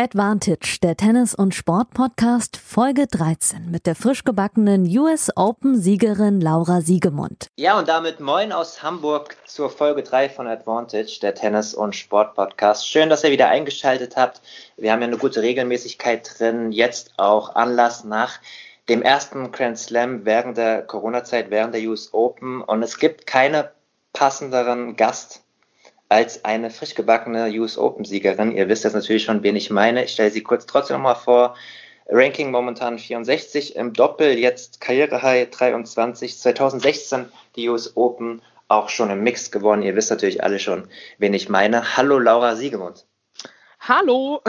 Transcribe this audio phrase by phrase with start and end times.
[0.00, 7.48] Advantage, der Tennis- und Sport-Podcast, Folge 13 mit der frisch gebackenen US Open-Siegerin Laura Siegemund.
[7.56, 12.88] Ja, und damit moin aus Hamburg zur Folge 3 von Advantage, der Tennis- und Sport-Podcast.
[12.88, 14.40] Schön, dass ihr wieder eingeschaltet habt.
[14.78, 16.72] Wir haben ja eine gute Regelmäßigkeit drin.
[16.72, 18.40] Jetzt auch Anlass nach
[18.88, 22.62] dem ersten Grand Slam während der Corona-Zeit, während der US Open.
[22.62, 23.70] Und es gibt keine
[24.14, 25.42] passenderen Gast
[26.10, 28.56] als eine frisch gebackene US Open-Siegerin.
[28.56, 30.04] Ihr wisst jetzt natürlich schon, wen ich meine.
[30.04, 31.56] Ich stelle sie kurz trotzdem nochmal vor.
[32.08, 39.22] Ranking momentan 64 im Doppel, jetzt Karriere-High 23, 2016 die US Open auch schon im
[39.22, 39.84] Mix gewonnen.
[39.84, 41.96] Ihr wisst natürlich alle schon, wen ich meine.
[41.96, 43.06] Hallo Laura Siegemund.
[43.78, 44.42] Hallo.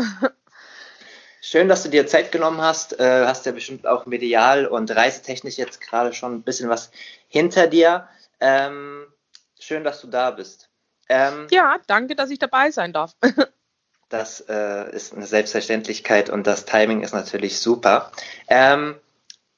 [1.41, 2.99] Schön, dass du dir Zeit genommen hast.
[2.99, 6.89] Äh, hast ja bestimmt auch medial und reisetechnisch jetzt gerade schon ein bisschen was
[7.27, 8.07] hinter dir.
[8.39, 9.05] Ähm,
[9.59, 10.70] schön, dass du da bist.
[11.11, 13.15] Ähm, ja, danke, dass ich dabei sein darf.
[14.09, 18.11] das äh, ist eine Selbstverständlichkeit und das Timing ist natürlich super.
[18.47, 18.95] Ähm,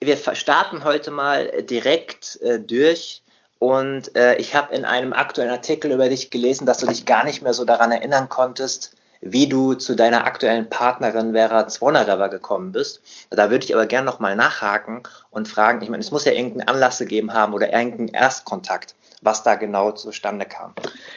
[0.02, 3.22] wir starten heute mal direkt äh, durch.
[3.60, 7.24] Und äh, ich habe in einem aktuellen Artikel über dich gelesen, dass du dich gar
[7.24, 8.96] nicht mehr so daran erinnern konntest,
[9.26, 13.02] wie du zu deiner aktuellen Partnerin Vera Zwonareва gekommen bist.
[13.30, 16.68] Da würde ich aber gerne nochmal nachhaken und fragen, ich meine, es muss ja irgendeinen
[16.68, 20.74] Anlass gegeben haben oder irgendeinen Erstkontakt was da genau zustande kam.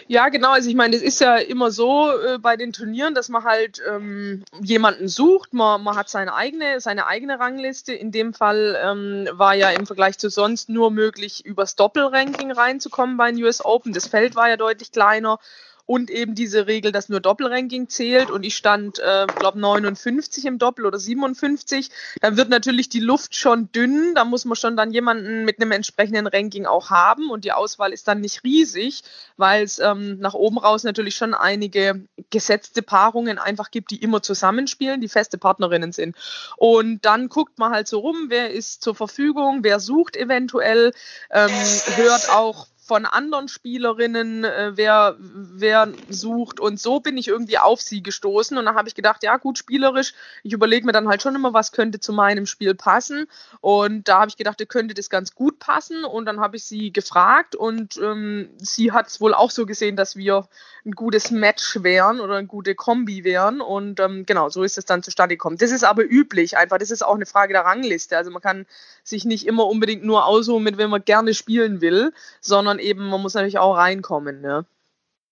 [0.06, 0.50] Ja, genau.
[0.50, 3.82] Also ich meine, es ist ja immer so äh, bei den Turnieren, dass man halt
[3.88, 5.52] ähm, jemanden sucht.
[5.52, 7.92] Man, man hat seine eigene, seine eigene Rangliste.
[7.92, 13.16] In dem Fall ähm, war ja im Vergleich zu sonst nur möglich, übers Doppelranking reinzukommen
[13.16, 13.92] bei den US Open.
[13.92, 15.38] Das Feld war ja deutlich kleiner
[15.86, 18.30] und eben diese Regel, dass nur Doppelranking zählt.
[18.30, 23.36] Und ich stand, äh, glaube 59 im Doppel oder 57, dann wird natürlich die Luft
[23.36, 27.30] schon dünn, da muss man schon dann jemanden mit einem entsprechenden Ranking auch haben.
[27.30, 29.02] Und die Auswahl ist dann nicht riesig,
[29.36, 34.22] weil es ähm, nach oben raus natürlich schon einige gesetzte Paarungen einfach gibt, die immer
[34.22, 36.16] zusammenspielen, die feste Partnerinnen sind.
[36.56, 40.92] Und dann guckt man halt so rum, wer ist zur Verfügung, wer sucht eventuell,
[41.30, 41.50] ähm,
[41.96, 46.60] hört auch von anderen Spielerinnen, äh, wer, wer sucht.
[46.60, 48.56] Und so bin ich irgendwie auf sie gestoßen.
[48.56, 50.14] Und dann habe ich gedacht, ja gut, spielerisch,
[50.44, 53.26] ich überlege mir dann halt schon immer, was könnte zu meinem Spiel passen.
[53.60, 56.04] Und da habe ich gedacht, könnte das ganz gut passen.
[56.04, 59.96] Und dann habe ich sie gefragt und ähm, sie hat es wohl auch so gesehen,
[59.96, 60.48] dass wir
[60.84, 63.60] ein gutes Match wären oder eine gute Kombi wären.
[63.60, 65.58] Und ähm, genau, so ist es dann zustande gekommen.
[65.58, 66.78] Das ist aber üblich einfach.
[66.78, 68.16] Das ist auch eine Frage der Rangliste.
[68.16, 68.66] Also man kann
[69.02, 73.08] sich nicht immer unbedingt nur aussuchen, mit wem man gerne spielen will, sondern sondern eben,
[73.08, 74.40] man muss natürlich auch reinkommen.
[74.40, 74.64] Ne?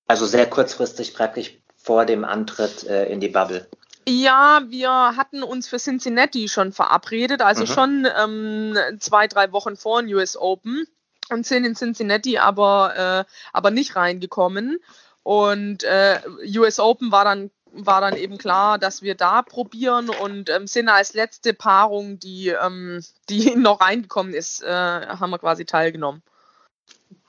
[0.06, 3.68] Also sehr kurzfristig praktisch vor dem Antritt äh, in die Bubble.
[4.06, 7.66] Ja, wir hatten uns für Cincinnati schon verabredet, also mhm.
[7.66, 10.86] schon ähm, zwei, drei Wochen vor den US Open
[11.30, 14.78] und sind in Cincinnati aber, äh, aber nicht reingekommen.
[15.22, 16.20] Und äh,
[16.56, 20.88] US Open war dann war dann eben klar, dass wir da probieren und ähm, sind
[20.88, 26.22] als letzte Paarung, die, ähm, die noch reingekommen ist, äh, haben wir quasi teilgenommen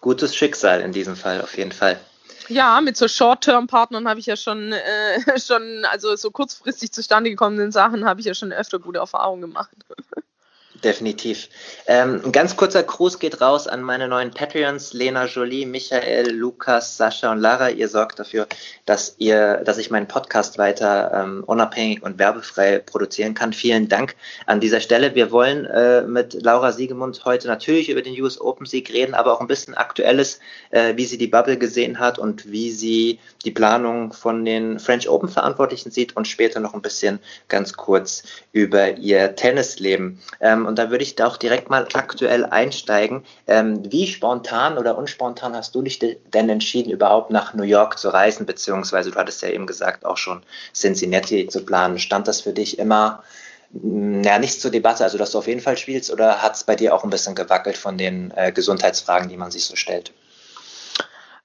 [0.05, 1.99] gutes Schicksal in diesem Fall auf jeden Fall.
[2.47, 7.71] Ja, mit so Short-Term-Partnern habe ich ja schon, äh, schon, also so kurzfristig zustande gekommenen
[7.71, 9.71] Sachen habe ich ja schon öfter gute Erfahrungen gemacht.
[10.83, 11.49] Definitiv.
[11.87, 16.97] Ähm, ein ganz kurzer Gruß geht raus an meine neuen Patreons, Lena Jolie, Michael, Lukas,
[16.97, 17.69] Sascha und Lara.
[17.69, 18.47] Ihr sorgt dafür,
[18.85, 23.53] dass ihr, dass ich meinen Podcast weiter ähm, unabhängig und werbefrei produzieren kann.
[23.53, 24.15] Vielen Dank
[24.47, 25.15] an dieser Stelle.
[25.15, 29.33] Wir wollen äh, mit Laura Siegemund heute natürlich über den US Open Sieg reden, aber
[29.33, 30.39] auch ein bisschen Aktuelles,
[30.71, 35.07] äh, wie sie die Bubble gesehen hat und wie sie die Planung von den French
[35.07, 40.19] Open Verantwortlichen sieht und später noch ein bisschen ganz kurz über ihr Tennisleben.
[40.41, 43.23] Ähm, und da würde ich da auch direkt mal aktuell einsteigen.
[43.47, 48.09] Ähm, wie spontan oder unspontan hast du dich denn entschieden, überhaupt nach New York zu
[48.09, 52.00] reisen, beziehungsweise du hattest ja eben gesagt, auch schon Cincinnati zu planen.
[52.00, 53.23] Stand das für dich immer
[53.72, 56.76] ja, nicht zur Debatte, also dass du auf jeden Fall spielst, oder hat es bei
[56.76, 60.14] dir auch ein bisschen gewackelt von den äh, Gesundheitsfragen, die man sich so stellt?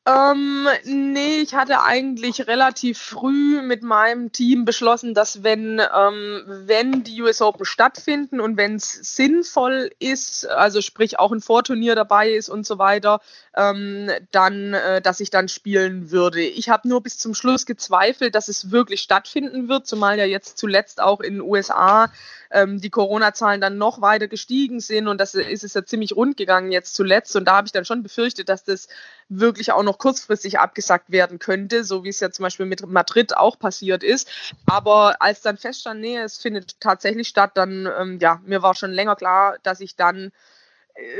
[0.06, 7.04] Ähm, nee, ich hatte eigentlich relativ früh mit meinem Team beschlossen, dass wenn, ähm, wenn
[7.04, 12.30] die US Open stattfinden und wenn es sinnvoll ist, also sprich auch ein Vorturnier dabei
[12.30, 13.20] ist und so weiter,
[13.54, 16.40] ähm, dann, äh, dass ich dann spielen würde.
[16.40, 20.56] Ich habe nur bis zum Schluss gezweifelt, dass es wirklich stattfinden wird, zumal ja jetzt
[20.56, 22.10] zuletzt auch in den USA
[22.50, 26.36] ähm, die Corona-Zahlen dann noch weiter gestiegen sind und das ist es ja ziemlich rund
[26.36, 28.88] gegangen jetzt zuletzt und da habe ich dann schon befürchtet, dass das
[29.30, 33.36] wirklich auch noch kurzfristig abgesagt werden könnte, so wie es ja zum Beispiel mit Madrid
[33.36, 34.28] auch passiert ist.
[34.66, 38.90] Aber als dann feststand, nee, es findet tatsächlich statt, dann, ähm, ja, mir war schon
[38.90, 40.32] länger klar, dass ich dann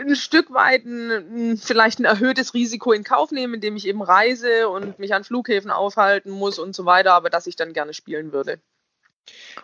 [0.00, 4.68] ein Stück weit ein, vielleicht ein erhöhtes Risiko in Kauf nehme, indem ich eben reise
[4.68, 8.32] und mich an Flughäfen aufhalten muss und so weiter, aber dass ich dann gerne spielen
[8.32, 8.58] würde.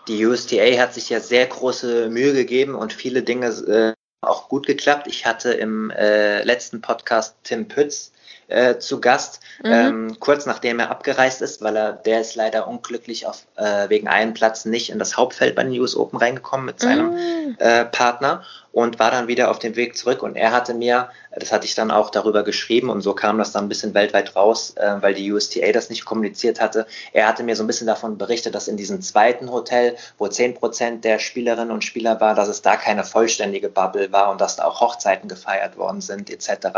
[0.08, 4.66] Die USTA hat sich ja sehr große Mühe gegeben und viele Dinge äh, auch gut
[4.66, 5.06] geklappt.
[5.08, 8.12] Ich hatte im äh, letzten Podcast Tim Pütz
[8.48, 9.72] äh, zu Gast, mhm.
[9.72, 14.08] ähm, kurz nachdem er abgereist ist, weil er, der ist leider unglücklich auf, äh, wegen
[14.08, 17.56] einem Platz nicht in das Hauptfeld bei den US Open reingekommen mit seinem mhm.
[17.58, 18.42] äh, Partner
[18.76, 20.22] und war dann wieder auf dem Weg zurück.
[20.22, 23.50] Und er hatte mir, das hatte ich dann auch darüber geschrieben und so kam das
[23.50, 26.86] dann ein bisschen weltweit raus, äh, weil die USTA das nicht kommuniziert hatte.
[27.14, 30.52] Er hatte mir so ein bisschen davon berichtet, dass in diesem zweiten Hotel, wo zehn
[30.52, 34.56] Prozent der Spielerinnen und Spieler war, dass es da keine vollständige Bubble war und dass
[34.56, 36.68] da auch Hochzeiten gefeiert worden sind etc.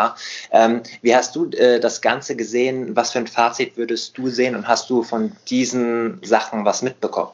[0.52, 2.96] Ähm, wie hast du äh, das Ganze gesehen?
[2.96, 7.30] Was für ein Fazit würdest du sehen und hast du von diesen Sachen was mitbekommen?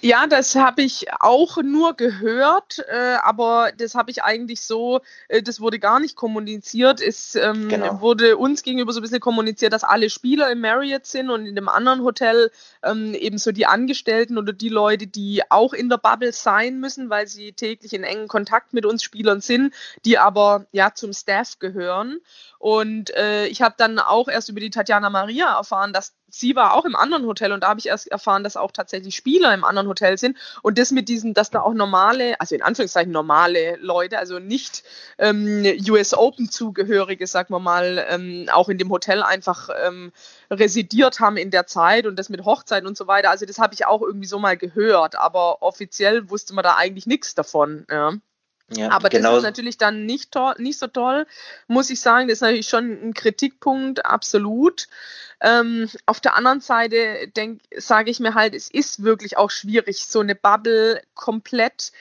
[0.00, 5.42] Ja, das habe ich auch nur gehört, äh, aber das habe ich eigentlich so, äh,
[5.42, 7.00] das wurde gar nicht kommuniziert.
[7.00, 8.00] Es ähm, genau.
[8.00, 11.56] wurde uns gegenüber so ein bisschen kommuniziert, dass alle Spieler im Marriott sind und in
[11.56, 12.50] dem anderen Hotel
[12.82, 17.10] ähm, eben so die Angestellten oder die Leute, die auch in der Bubble sein müssen,
[17.10, 19.74] weil sie täglich in engen Kontakt mit uns Spielern sind,
[20.04, 22.20] die aber ja zum Staff gehören.
[22.58, 26.74] Und äh, ich habe dann auch erst über die Tatjana Maria erfahren, dass sie war
[26.74, 29.64] auch im anderen Hotel und da habe ich erst erfahren, dass auch tatsächlich Spieler im
[29.64, 30.36] anderen Hotel sind.
[30.62, 34.82] Und das mit diesen, dass da auch normale, also in Anführungszeichen normale Leute, also nicht
[35.18, 40.12] ähm, US Open Zugehörige, sagen wir mal, ähm, auch in dem Hotel einfach ähm,
[40.50, 43.30] residiert haben in der Zeit und das mit Hochzeiten und so weiter.
[43.30, 47.06] Also das habe ich auch irgendwie so mal gehört, aber offiziell wusste man da eigentlich
[47.06, 47.86] nichts davon.
[47.90, 48.12] Ja.
[48.70, 49.30] Ja, aber genau.
[49.30, 51.26] das ist natürlich dann nicht, toll, nicht so toll,
[51.68, 52.26] muss ich sagen.
[52.26, 54.88] Das ist natürlich schon ein Kritikpunkt, absolut.
[55.40, 57.30] Ähm, auf der anderen Seite
[57.76, 61.92] sage ich mir halt, es ist wirklich auch schwierig, so eine Bubble komplett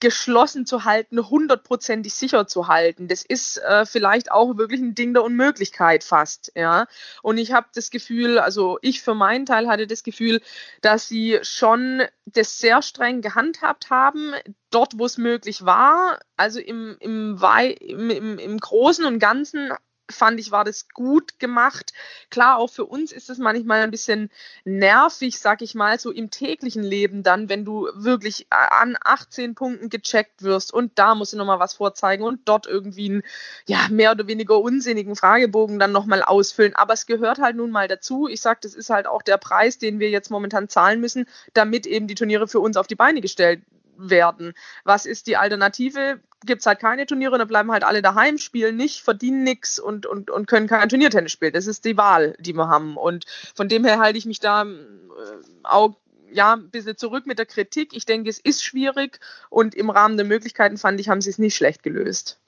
[0.00, 3.06] geschlossen zu halten, hundertprozentig sicher zu halten.
[3.06, 6.86] Das ist äh, vielleicht auch wirklich ein Ding der Unmöglichkeit fast, ja.
[7.22, 10.40] Und ich habe das Gefühl, also ich für meinen Teil hatte das Gefühl,
[10.80, 14.32] dass sie schon das sehr streng gehandhabt haben,
[14.70, 16.18] dort, wo es möglich war.
[16.36, 17.38] Also im, im,
[17.80, 19.72] im, im Großen und Ganzen
[20.12, 21.92] fand ich, war das gut gemacht.
[22.30, 24.30] Klar, auch für uns ist es manchmal ein bisschen
[24.64, 29.88] nervig, sag ich mal, so im täglichen Leben dann, wenn du wirklich an 18 Punkten
[29.88, 33.22] gecheckt wirst und da musst du nochmal was vorzeigen und dort irgendwie einen,
[33.66, 36.74] ja, mehr oder weniger unsinnigen Fragebogen dann nochmal ausfüllen.
[36.76, 38.28] Aber es gehört halt nun mal dazu.
[38.28, 41.86] Ich sag, das ist halt auch der Preis, den wir jetzt momentan zahlen müssen, damit
[41.86, 43.79] eben die Turniere für uns auf die Beine gestellt werden.
[44.84, 46.20] Was ist die Alternative?
[46.44, 50.06] Gibt es halt keine Turniere, dann bleiben halt alle daheim, spielen nicht, verdienen nichts und,
[50.06, 51.52] und, und können kein Turniertennis spielen.
[51.52, 52.96] Das ist die Wahl, die wir haben.
[52.96, 54.66] Und von dem her halte ich mich da äh,
[55.62, 55.96] auch
[56.32, 57.92] ja, ein bisschen zurück mit der Kritik.
[57.92, 61.38] Ich denke, es ist schwierig und im Rahmen der Möglichkeiten fand ich, haben sie es
[61.38, 62.38] nicht schlecht gelöst.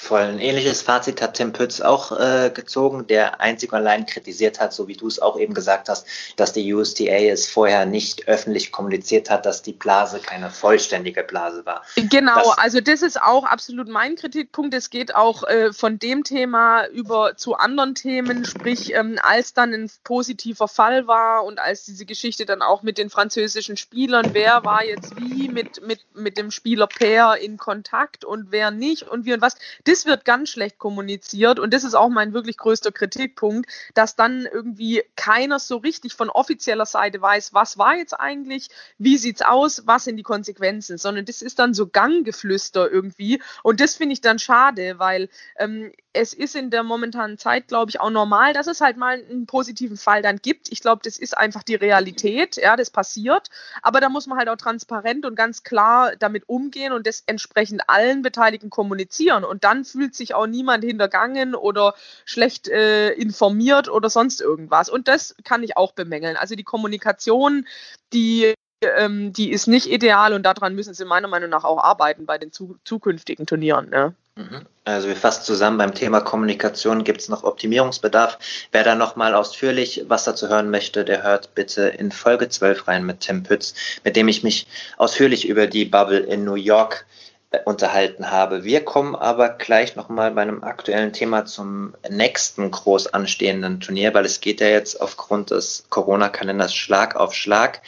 [0.00, 4.60] Voll ein ähnliches Fazit hat Tim Pütz auch äh, gezogen, der einzig und allein kritisiert
[4.60, 6.06] hat, so wie du es auch eben gesagt hast,
[6.36, 11.66] dass die USDA es vorher nicht öffentlich kommuniziert hat, dass die Blase keine vollständige Blase
[11.66, 11.82] war.
[11.96, 14.72] Genau, das, also das ist auch absolut mein Kritikpunkt.
[14.72, 19.74] Es geht auch äh, von dem Thema über zu anderen Themen, sprich ähm, als dann
[19.74, 24.64] ein positiver Fall war und als diese Geschichte dann auch mit den französischen Spielern, wer
[24.64, 29.24] war jetzt wie mit, mit, mit dem Spieler Pair in Kontakt und wer nicht und
[29.24, 29.56] wie und was
[29.88, 34.46] das wird ganz schlecht kommuniziert und das ist auch mein wirklich größter Kritikpunkt, dass dann
[34.46, 38.68] irgendwie keiner so richtig von offizieller Seite weiß, was war jetzt eigentlich,
[38.98, 43.42] wie sieht's aus, was sind die Konsequenzen, sondern das ist dann so Ganggeflüster irgendwie.
[43.62, 47.90] Und das finde ich dann schade, weil ähm, es ist in der momentanen Zeit, glaube
[47.90, 50.72] ich, auch normal, dass es halt mal einen positiven Fall dann gibt.
[50.72, 53.48] Ich glaube, das ist einfach die Realität, ja, das passiert.
[53.82, 57.88] Aber da muss man halt auch transparent und ganz klar damit umgehen und das entsprechend
[57.88, 59.44] allen Beteiligten kommunizieren.
[59.44, 64.88] Und dann fühlt sich auch niemand hintergangen oder schlecht äh, informiert oder sonst irgendwas.
[64.88, 66.36] Und das kann ich auch bemängeln.
[66.36, 67.66] Also die Kommunikation,
[68.12, 72.26] die ähm, die ist nicht ideal und daran müssen sie meiner Meinung nach auch arbeiten
[72.26, 73.90] bei den zu, zukünftigen Turnieren.
[73.90, 74.14] Ne?
[74.38, 74.66] Mhm.
[74.84, 78.38] Also wir fassen zusammen, beim Thema Kommunikation gibt es noch Optimierungsbedarf.
[78.70, 83.04] Wer da nochmal ausführlich was dazu hören möchte, der hört bitte in Folge 12 rein
[83.04, 87.04] mit Tim Pütz, mit dem ich mich ausführlich über die Bubble in New York
[87.50, 88.62] äh, unterhalten habe.
[88.62, 94.24] Wir kommen aber gleich nochmal bei einem aktuellen Thema zum nächsten groß anstehenden Turnier, weil
[94.24, 97.82] es geht ja jetzt aufgrund des Corona-Kalenders Schlag auf Schlag.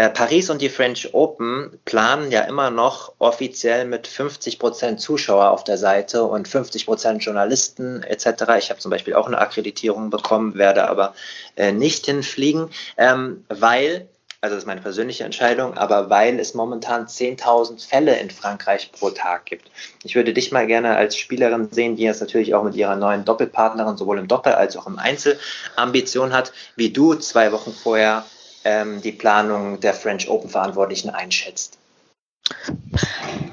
[0.00, 5.50] Äh, Paris und die French Open planen ja immer noch offiziell mit 50 Prozent Zuschauer
[5.50, 8.44] auf der Seite und 50 Prozent Journalisten etc.
[8.56, 11.12] Ich habe zum Beispiel auch eine Akkreditierung bekommen, werde aber
[11.56, 14.08] äh, nicht hinfliegen, ähm, weil
[14.40, 19.10] also das ist meine persönliche Entscheidung, aber weil es momentan 10.000 Fälle in Frankreich pro
[19.10, 19.70] Tag gibt.
[20.02, 23.26] Ich würde dich mal gerne als Spielerin sehen, die jetzt natürlich auch mit ihrer neuen
[23.26, 25.38] Doppelpartnerin sowohl im Doppel als auch im Einzel
[25.76, 28.24] Ambition hat, wie du zwei Wochen vorher
[28.64, 31.78] ähm, die Planung der French Open Verantwortlichen einschätzt?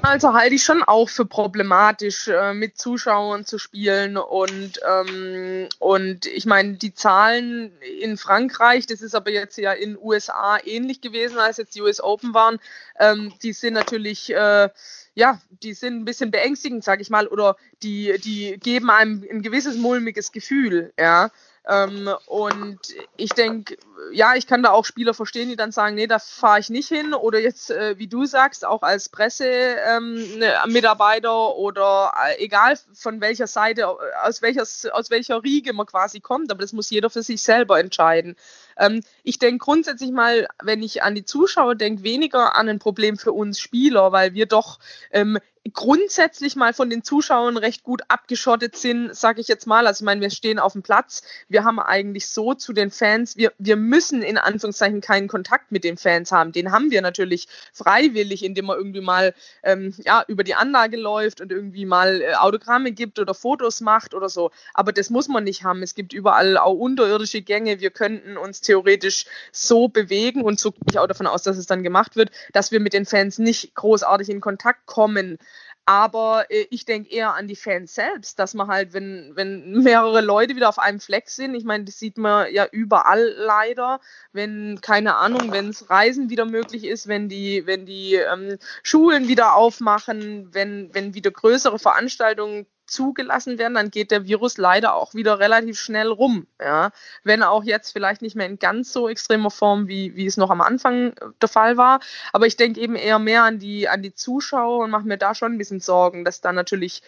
[0.02, 4.16] Also halte ich schon auch für problematisch, äh, mit Zuschauern zu spielen.
[4.16, 9.98] Und, ähm, und ich meine, die Zahlen in Frankreich, das ist aber jetzt ja in
[10.00, 12.58] USA ähnlich gewesen, als jetzt die US Open waren,
[12.98, 14.68] ähm, die sind natürlich, äh,
[15.14, 19.42] ja, die sind ein bisschen beängstigend, sage ich mal, oder die, die geben einem ein
[19.42, 21.30] gewisses mulmiges Gefühl, ja.
[21.68, 22.80] Ähm, und
[23.16, 23.76] ich denke,
[24.10, 26.88] ja, ich kann da auch Spieler verstehen, die dann sagen, nee, da fahre ich nicht
[26.88, 27.12] hin.
[27.12, 33.46] Oder jetzt, äh, wie du sagst, auch als Pressemitarbeiter ähm, oder äh, egal von welcher
[33.46, 33.86] Seite,
[34.24, 37.78] aus welcher, aus welcher Riege man quasi kommt, aber das muss jeder für sich selber
[37.78, 38.34] entscheiden.
[38.78, 43.18] Ähm, ich denke grundsätzlich mal, wenn ich an die Zuschauer denke, weniger an ein Problem
[43.18, 44.78] für uns Spieler, weil wir doch
[45.10, 45.38] ähm,
[45.72, 49.86] grundsätzlich mal von den Zuschauern recht gut abgeschottet sind, sage ich jetzt mal.
[49.86, 53.36] Also ich meine, wir stehen auf dem Platz, wir haben eigentlich so zu den Fans,
[53.36, 56.52] wir, wir müssen in Anführungszeichen keinen Kontakt mit den Fans haben.
[56.52, 61.40] Den haben wir natürlich freiwillig, indem man irgendwie mal ähm, ja, über die Anlage läuft
[61.40, 64.50] und irgendwie mal äh, Autogramme gibt oder Fotos macht oder so.
[64.74, 65.82] Aber das muss man nicht haben.
[65.82, 67.80] Es gibt überall auch unterirdische Gänge.
[67.80, 71.66] Wir könnten uns theoretisch so bewegen und so gehe ich auch davon aus, dass es
[71.66, 75.38] dann gemacht wird, dass wir mit den Fans nicht großartig in Kontakt kommen.
[75.88, 80.20] Aber äh, ich denke eher an die Fans selbst, dass man halt, wenn, wenn mehrere
[80.20, 83.98] Leute wieder auf einem Fleck sind, ich meine, das sieht man ja überall leider,
[84.32, 89.28] wenn, keine Ahnung, wenn es Reisen wieder möglich ist, wenn die, wenn die ähm, Schulen
[89.28, 95.14] wieder aufmachen, wenn, wenn wieder größere Veranstaltungen zugelassen werden, dann geht der Virus leider auch
[95.14, 96.46] wieder relativ schnell rum.
[96.60, 96.90] Ja?
[97.24, 100.50] Wenn auch jetzt vielleicht nicht mehr in ganz so extremer Form, wie, wie es noch
[100.50, 102.00] am Anfang der Fall war.
[102.32, 105.34] Aber ich denke eben eher mehr an die, an die Zuschauer und mache mir da
[105.34, 107.02] schon ein bisschen Sorgen, dass da natürlich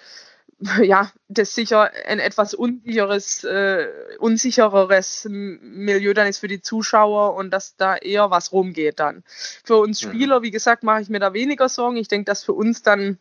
[0.83, 7.51] ja, das sicher ein etwas unsicheres, äh, unsichereres Milieu dann ist für die Zuschauer und
[7.51, 9.23] dass da eher was rumgeht dann.
[9.65, 10.09] Für uns mhm.
[10.09, 11.97] Spieler, wie gesagt, mache ich mir da weniger Sorgen.
[11.97, 13.19] Ich denke, dass für uns dann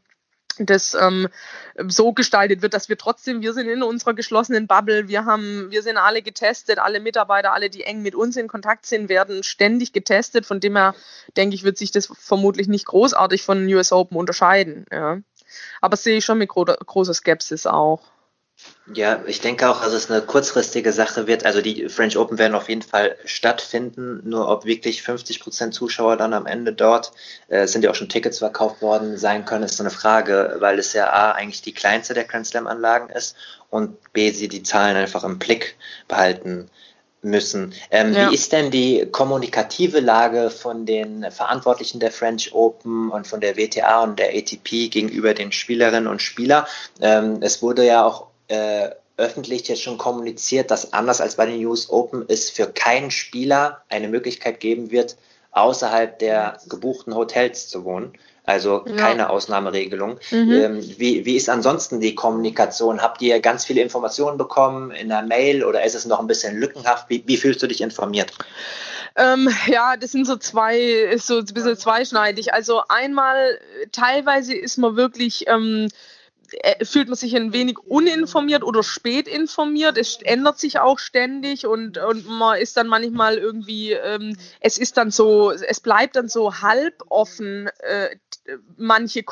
[0.65, 1.27] das ähm,
[1.87, 5.83] so gestaltet wird, dass wir trotzdem, wir sind in unserer geschlossenen Bubble, wir haben, wir
[5.83, 9.93] sind alle getestet, alle Mitarbeiter, alle, die eng mit uns in Kontakt sind, werden ständig
[9.93, 10.45] getestet.
[10.45, 10.95] Von dem her,
[11.37, 14.85] denke ich, wird sich das vermutlich nicht großartig von US Open unterscheiden.
[14.91, 15.19] Ja.
[15.81, 18.01] Aber sehe ich schon mit gro großer Skepsis auch.
[18.93, 21.45] Ja, ich denke auch, dass es eine kurzfristige Sache wird.
[21.45, 24.21] Also die French Open werden auf jeden Fall stattfinden.
[24.27, 27.11] Nur ob wirklich 50 Prozent Zuschauer dann am Ende dort,
[27.49, 30.79] äh, sind ja auch schon Tickets verkauft worden, sein können, ist so eine Frage, weil
[30.79, 33.35] es ja A, eigentlich die kleinste der Grand Slam Anlagen ist
[33.69, 35.75] und B, sie die Zahlen einfach im Blick
[36.07, 36.69] behalten
[37.21, 37.73] müssen.
[37.91, 38.29] Ähm, ja.
[38.29, 43.57] Wie ist denn die kommunikative Lage von den Verantwortlichen der French Open und von der
[43.57, 46.65] WTA und der ATP gegenüber den Spielerinnen und Spielern?
[47.01, 51.65] Ähm, es wurde ja auch äh, öffentlich jetzt schon kommuniziert, dass anders als bei den
[51.65, 55.17] US Open es für keinen Spieler eine Möglichkeit geben wird,
[55.51, 58.13] außerhalb der gebuchten Hotels zu wohnen.
[58.45, 58.95] Also ja.
[58.95, 60.19] keine Ausnahmeregelung.
[60.31, 60.51] Mhm.
[60.51, 63.01] Ähm, wie, wie ist ansonsten die Kommunikation?
[63.01, 66.57] Habt ihr ganz viele Informationen bekommen in der Mail oder ist es noch ein bisschen
[66.57, 67.09] lückenhaft?
[67.09, 68.31] Wie, wie fühlst du dich informiert?
[69.15, 72.53] Ähm, ja, das sind so zwei, ist so ein bisschen zweischneidig.
[72.53, 73.59] Also einmal,
[73.91, 75.89] teilweise ist man wirklich ähm, äh,
[76.83, 79.97] fühlt man sich ein wenig uninformiert oder spät informiert.
[79.97, 84.97] Es ändert sich auch ständig und, und man ist dann manchmal irgendwie, ähm, es ist
[84.97, 88.15] dann so, es bleibt dann so halb offen, äh,
[88.77, 89.23] manche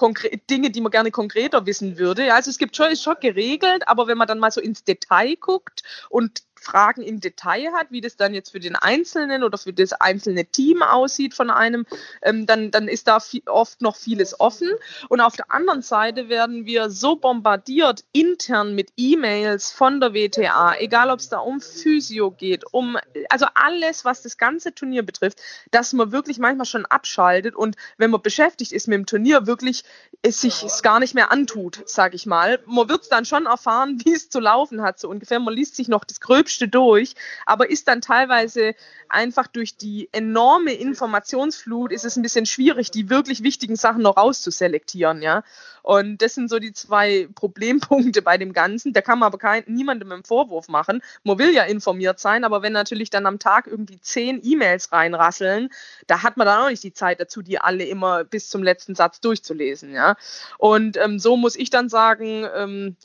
[0.50, 2.26] Dinge, die man gerne konkreter wissen würde.
[2.26, 4.84] Ja, also es gibt schon, ist schon geregelt, aber wenn man dann mal so ins
[4.84, 9.58] Detail guckt und Fragen im Detail hat, wie das dann jetzt für den Einzelnen oder
[9.58, 11.86] für das einzelne Team aussieht von einem,
[12.22, 14.70] ähm, dann, dann ist da viel, oft noch vieles offen.
[15.08, 20.76] Und auf der anderen Seite werden wir so bombardiert intern mit E-Mails von der WTA,
[20.80, 22.98] egal ob es da um Physio geht, um
[23.30, 28.12] also alles, was das ganze Turnier betrifft, dass man wirklich manchmal schon abschaltet und wenn
[28.12, 29.84] man beschäftigt ist mit dem Turnier, wirklich
[30.22, 32.60] es sich es gar nicht mehr antut, sage ich mal.
[32.66, 35.40] Man wird es dann schon erfahren, wie es zu laufen hat, so ungefähr.
[35.40, 37.14] Man liest sich noch das Gröbste durch,
[37.46, 38.74] aber ist dann teilweise
[39.10, 44.18] einfach durch die enorme Informationsflut ist es ein bisschen schwierig, die wirklich wichtigen Sachen noch
[44.18, 45.44] rauszuselektieren, ja.
[45.84, 48.92] Und das sind so die zwei Problempunkte bei dem Ganzen.
[48.92, 51.02] Da kann man aber kein, niemandem einen Vorwurf machen.
[51.24, 55.70] Man will ja informiert sein, aber wenn natürlich dann am Tag irgendwie zehn E-Mails reinrasseln,
[56.08, 58.96] da hat man dann auch nicht die Zeit dazu, die alle immer bis zum letzten
[58.96, 60.18] Satz durchzulesen, ja.
[60.58, 62.98] Und ähm, so muss ich dann sagen, ähm,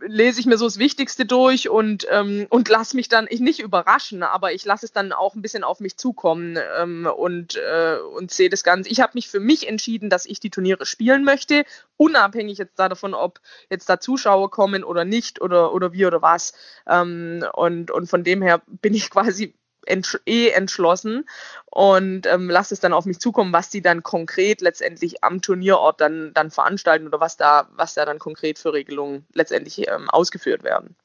[0.00, 3.60] lese ich mir so das Wichtigste durch und, ähm, und lasse mich dann ich nicht
[3.60, 7.98] überraschen, aber ich lasse es dann auch ein bisschen auf mich zukommen ähm, und, äh,
[8.16, 8.90] und sehe das Ganze.
[8.90, 11.64] Ich habe mich für mich entschieden, dass ich die Turniere spielen möchte,
[11.96, 16.52] unabhängig jetzt davon, ob jetzt da Zuschauer kommen oder nicht oder, oder wie oder was.
[16.86, 19.54] Ähm, und, und von dem her bin ich quasi
[19.88, 21.28] entsch eh entschlossen
[21.66, 26.00] und ähm, lasse es dann auf mich zukommen, was die dann konkret letztendlich am Turnierort
[26.00, 30.62] dann, dann veranstalten oder was da, was da dann konkret für Regelungen letztendlich ähm, ausgeführt
[30.62, 30.96] werden.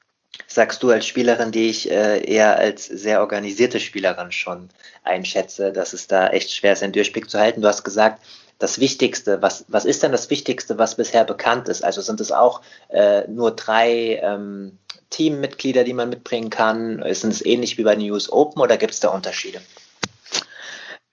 [0.48, 4.70] Sagst du als Spielerin, die ich äh, eher als sehr organisierte Spielerin schon
[5.04, 7.62] einschätze, dass es da echt schwer ist, den Durchblick zu halten.
[7.62, 8.24] Du hast gesagt,
[8.60, 11.84] das Wichtigste, was, was ist denn das Wichtigste, was bisher bekannt ist?
[11.84, 14.80] Also sind es auch äh, nur drei ähm,
[15.14, 17.00] Teammitglieder, die man mitbringen kann?
[17.00, 19.62] Ist es ähnlich wie bei den US Open oder gibt es da Unterschiede?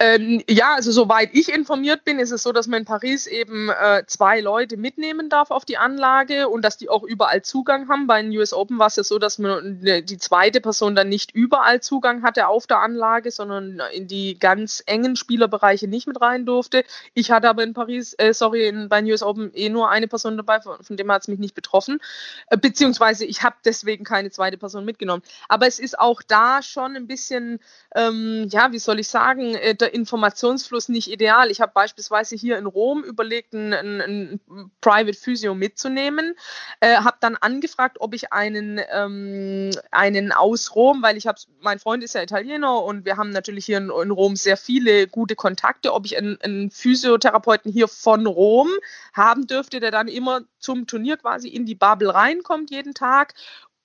[0.02, 3.69] Ähm, ja, also soweit ich informiert bin, ist es so, dass man in Paris eben
[3.69, 8.07] äh, zwei Leute mitnehmen darf auf die Anlage und dass die auch überall Zugang haben.
[8.07, 11.11] Bei den US Open war es ja so, dass man äh, die zweite Person dann
[11.11, 16.19] nicht überall Zugang hatte auf der Anlage, sondern in die ganz engen Spielerbereiche nicht mit
[16.23, 16.83] rein durfte.
[17.12, 20.09] Ich hatte aber in Paris, äh, sorry, in, bei den US Open eh nur eine
[20.09, 21.99] Person dabei, von, von dem hat es mich nicht betroffen.
[22.47, 25.23] Äh, beziehungsweise ich habe deswegen keine zweite Person mitgenommen.
[25.50, 27.61] Aber es ist auch da schon ein bisschen,
[27.95, 31.51] ähm, ja, wie soll ich sagen, äh, Informationsfluss nicht ideal.
[31.51, 34.41] Ich habe beispielsweise hier in Rom überlegt, einen, einen
[34.81, 36.35] Private Physio mitzunehmen,
[36.81, 41.79] äh, habe dann angefragt, ob ich einen, ähm, einen aus Rom, weil ich habe, mein
[41.79, 45.37] Freund ist ja Italiener und wir haben natürlich hier in, in Rom sehr viele gute
[45.37, 48.69] Kontakte, ob ich einen, einen Physiotherapeuten hier von Rom
[49.13, 53.35] haben dürfte, der dann immer zum Turnier quasi in die Bubble reinkommt jeden Tag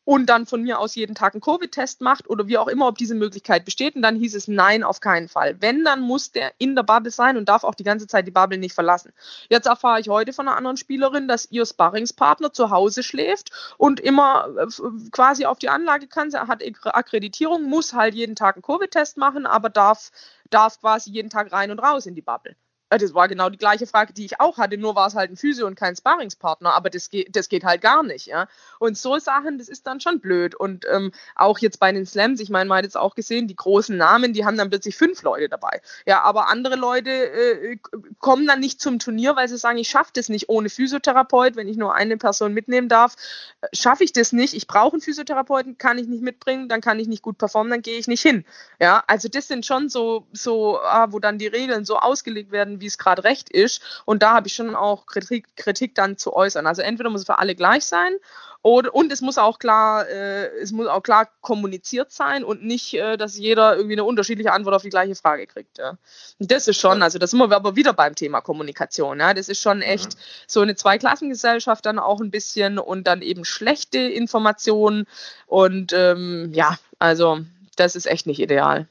[0.06, 2.98] und dann von mir aus jeden Tag einen Covid-Test macht oder wie auch immer, ob
[2.98, 3.96] diese Möglichkeit besteht.
[3.96, 5.58] Und dann hieß es nein, auf keinen Fall.
[5.60, 8.32] Wenn, dann muss der in der Bubble sein und darf auch die ganze Zeit die
[8.32, 9.12] Bubble nicht verlassen.
[9.50, 14.00] Jetzt erfahre ich heute von einer anderen Spielerin, dass ihr Sparringspartner zu Hause schläft und
[14.00, 14.68] immer äh,
[15.12, 16.30] quasi auf die Anlage kann.
[16.30, 20.12] Sie hat Akkreditierung, muss halt jeden Tag einen Covid-Test machen, aber darf,
[20.52, 22.56] darf quasi jeden Tag rein und raus in die Bubble.
[22.90, 25.32] Äh, das war genau die gleiche Frage, die ich auch hatte, nur war es halt
[25.32, 28.48] ein Physio und kein Sparingspartner, aber das geht, das geht halt gar nicht, ja.
[28.80, 30.56] Und so Sachen, das ist dann schon blöd.
[30.56, 33.56] Und ähm, auch jetzt bei den Slams, ich meine, man hat jetzt auch gesehen, die
[33.56, 35.82] großen Namen, die haben dann plötzlich fünf Leute dabei.
[36.06, 37.78] Ja, aber andere Leute äh,
[38.20, 41.68] kommen dann nicht zum Turnier, weil sie sagen, ich schaffe das nicht ohne Physiotherapeut, wenn
[41.68, 43.16] ich nur eine Person mitnehmen darf,
[43.62, 44.54] äh, schaffe ich das nicht.
[44.54, 47.82] Ich brauche einen Physiotherapeuten, kann ich nicht mitbringen, dann kann ich nicht gut performen, dann
[47.82, 48.46] gehe ich nicht hin.
[48.80, 52.80] Ja, also das sind schon so, so ah, wo dann die Regeln so ausgelegt werden,
[52.82, 53.82] wie es gerade recht ist.
[54.06, 56.68] Und da habe ich schon auch Kritik, Kritik dann zu äußern.
[56.68, 58.18] Also entweder muss es für alle gleich sein
[58.66, 62.96] oder, und es muss auch klar, äh, es muss auch klar kommuniziert sein und nicht,
[62.96, 65.78] äh, dass jeder irgendwie eine unterschiedliche Antwort auf die gleiche Frage kriegt.
[65.78, 66.00] Ja.
[66.40, 69.20] Und das ist schon, also da sind wir aber wieder beim Thema Kommunikation.
[69.20, 69.36] Ja.
[69.36, 70.20] Das ist schon echt mhm.
[70.48, 75.06] so eine Zweiklassengesellschaft dann auch ein bisschen und dann eben schlechte Informationen.
[75.46, 77.42] Und ähm, ja, also
[77.76, 78.88] das ist echt nicht ideal.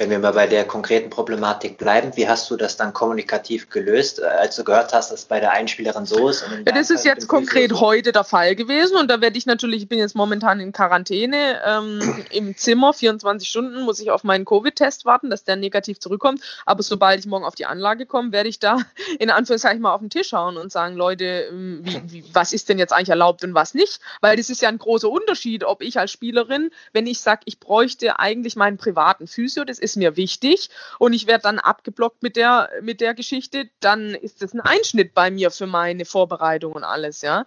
[0.00, 4.18] Wenn wir mal bei der konkreten Problematik bleiben, wie hast du das dann kommunikativ gelöst,
[4.18, 6.42] äh, als du gehört hast, dass es bei der Einspielerin so ist?
[6.64, 7.80] ja, das ist jetzt konkret so?
[7.80, 11.60] heute der Fall gewesen und da werde ich natürlich, ich bin jetzt momentan in Quarantäne
[11.66, 16.40] ähm, im Zimmer, 24 Stunden muss ich auf meinen Covid-Test warten, dass der negativ zurückkommt.
[16.64, 18.78] Aber sobald ich morgen auf die Anlage komme, werde ich da
[19.18, 22.70] in Anführungszeichen mal auf den Tisch hauen und sagen, Leute, ähm, wie, wie, was ist
[22.70, 24.00] denn jetzt eigentlich erlaubt und was nicht?
[24.22, 27.60] Weil das ist ja ein großer Unterschied, ob ich als Spielerin, wenn ich sage, ich
[27.60, 32.22] bräuchte eigentlich meinen privaten Physio, das ist ist mir wichtig und ich werde dann abgeblockt
[32.22, 36.72] mit der, mit der Geschichte, dann ist das ein Einschnitt bei mir für meine Vorbereitung
[36.74, 37.46] und alles, ja.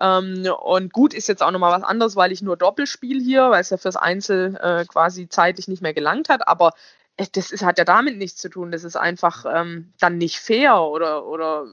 [0.00, 3.60] Ähm, und gut ist jetzt auch nochmal was anderes, weil ich nur Doppelspiel hier, weil
[3.60, 6.72] es ja fürs Einzel äh, quasi zeitlich nicht mehr gelangt hat, aber
[7.16, 8.72] das ist, hat ja damit nichts zu tun.
[8.72, 11.66] Das ist einfach ähm, dann nicht fair oder oder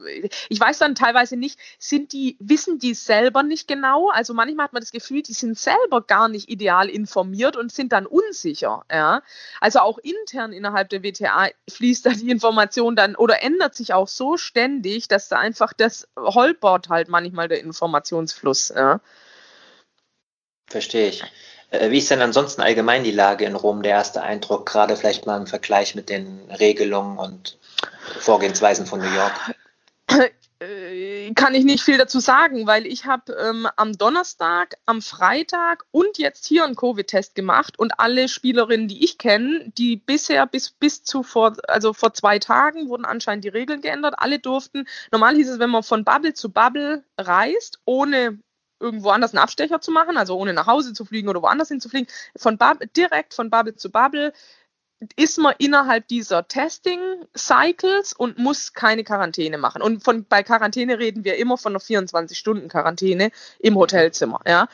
[0.50, 4.10] ich weiß dann teilweise nicht, sind die, wissen die selber nicht genau?
[4.10, 7.92] Also manchmal hat man das Gefühl, die sind selber gar nicht ideal informiert und sind
[7.92, 8.86] dann unsicher.
[8.92, 9.24] Ja?
[9.60, 14.08] Also auch intern innerhalb der WTA fließt da die Information dann oder ändert sich auch
[14.08, 18.72] so ständig, dass da einfach das holpert halt manchmal der Informationsfluss.
[18.76, 19.02] Ja?
[20.68, 21.24] Verstehe ich.
[21.72, 25.26] Äh, wie ist denn ansonsten allgemein die Lage in Rom, der erste Eindruck, gerade vielleicht
[25.26, 27.58] mal im Vergleich mit den Regelungen und
[28.20, 29.34] Vorgehensweisen von New York?
[30.62, 35.86] Äh, kann ich nicht viel dazu sagen, weil ich habe ähm, am Donnerstag, am Freitag
[35.92, 40.70] und jetzt hier einen Covid-Test gemacht und alle Spielerinnen, die ich kenne, die bisher bis,
[40.70, 44.16] bis zu vor, also vor zwei Tagen wurden anscheinend die Regeln geändert.
[44.18, 48.38] Alle durften, normal hieß es, wenn man von Bubble zu Bubble reist, ohne
[48.82, 52.08] irgendwo anders einen Abstecher zu machen, also ohne nach Hause zu fliegen oder woanders hinzufliegen,
[52.36, 54.34] von Bubble, direkt von Bubble zu Bubble
[55.16, 59.82] ist man innerhalb dieser Testing-Cycles und muss keine Quarantäne machen.
[59.82, 64.42] Und von, bei Quarantäne reden wir immer von einer 24-Stunden-Quarantäne im Hotelzimmer.
[64.46, 64.68] Ja.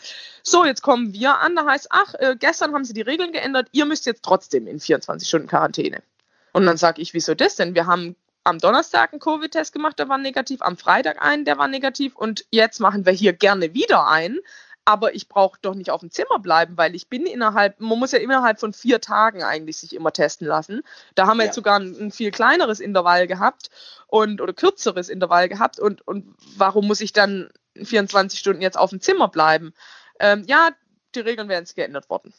[0.43, 3.69] So, jetzt kommen wir an, da heißt, ach, äh, gestern haben sie die Regeln geändert,
[3.71, 6.03] ihr müsst jetzt trotzdem in 24 Stunden Quarantäne.
[6.51, 7.73] Und dann sage ich, wieso das denn?
[7.73, 11.67] Wir haben am Donnerstag einen Covid-Test gemacht, der war negativ, am Freitag einen, der war
[11.67, 14.39] negativ und jetzt machen wir hier gerne wieder einen.
[14.85, 18.13] Aber ich brauche doch nicht auf dem Zimmer bleiben, weil ich bin innerhalb, man muss
[18.13, 20.81] ja innerhalb von vier Tagen eigentlich sich immer testen lassen.
[21.13, 21.47] Da haben wir ja.
[21.47, 23.69] jetzt sogar ein, ein, viel kleineres Intervall gehabt
[24.07, 28.91] und oder kürzeres Intervall gehabt und, und warum muss ich dann 24 Stunden jetzt auf
[28.91, 29.73] dem Zimmer bleiben?
[30.21, 30.69] Ähm, ja,
[31.15, 32.33] die Regeln werden jetzt geändert worden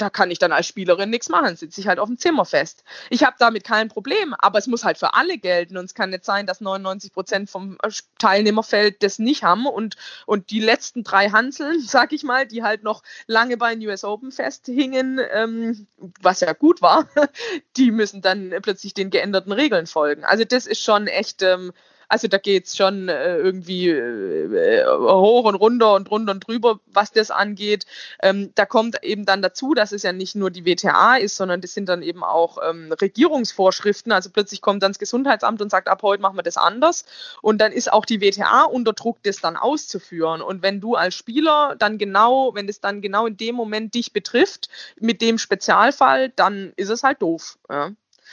[0.00, 2.84] da kann ich dann als Spielerin nichts machen, sitze ich halt auf dem Zimmer fest.
[3.10, 6.10] Ich habe damit kein Problem, aber es muss halt für alle gelten und es kann
[6.10, 11.04] nicht sein, dass 99 Prozent vom äh, Teilnehmerfeld das nicht haben und, und die letzten
[11.04, 15.86] drei Hanseln, sag ich mal, die halt noch lange bei den US Open festhingen, ähm,
[16.20, 17.08] was ja gut war,
[17.76, 20.24] die müssen dann plötzlich den geänderten Regeln folgen.
[20.24, 21.72] Also das ist schon echt ähm,
[22.10, 27.12] also da geht's schon äh, irgendwie äh, hoch und runter und runter und drüber, was
[27.12, 27.86] das angeht.
[28.20, 31.60] Ähm, da kommt eben dann dazu, dass es ja nicht nur die WTA ist, sondern
[31.60, 34.10] das sind dann eben auch ähm, Regierungsvorschriften.
[34.10, 37.04] Also plötzlich kommt dann das Gesundheitsamt und sagt, ab heute machen wir das anders.
[37.42, 40.42] Und dann ist auch die WTA unter Druck, das dann auszuführen.
[40.42, 44.12] Und wenn du als Spieler dann genau, wenn es dann genau in dem Moment dich
[44.12, 44.68] betrifft,
[44.98, 47.56] mit dem Spezialfall, dann ist es halt doof.
[47.70, 47.92] Ja.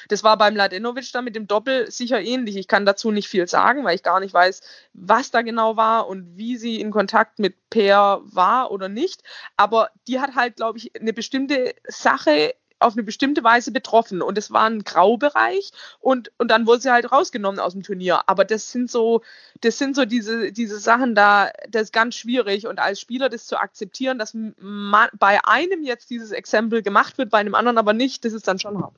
[0.10, 2.55] Das war beim Ladenovic dann mit dem Doppel sicher ähnlich.
[2.55, 4.62] Ich kann dazu nicht viel sagen, weil ich gar nicht weiß,
[4.93, 9.23] was da genau war und wie sie in Kontakt mit Per war oder nicht.
[9.55, 14.38] Aber die hat halt, glaube ich, eine bestimmte Sache auf eine bestimmte Weise betroffen und
[14.38, 18.21] es war ein Graubereich und, und dann wurde sie halt rausgenommen aus dem Turnier.
[18.27, 19.21] Aber das sind so,
[19.62, 23.47] das sind so diese, diese Sachen da, das ist ganz schwierig und als Spieler das
[23.47, 27.93] zu akzeptieren, dass man, bei einem jetzt dieses Exempel gemacht wird, bei einem anderen aber
[27.93, 28.93] nicht, das ist dann schon hart.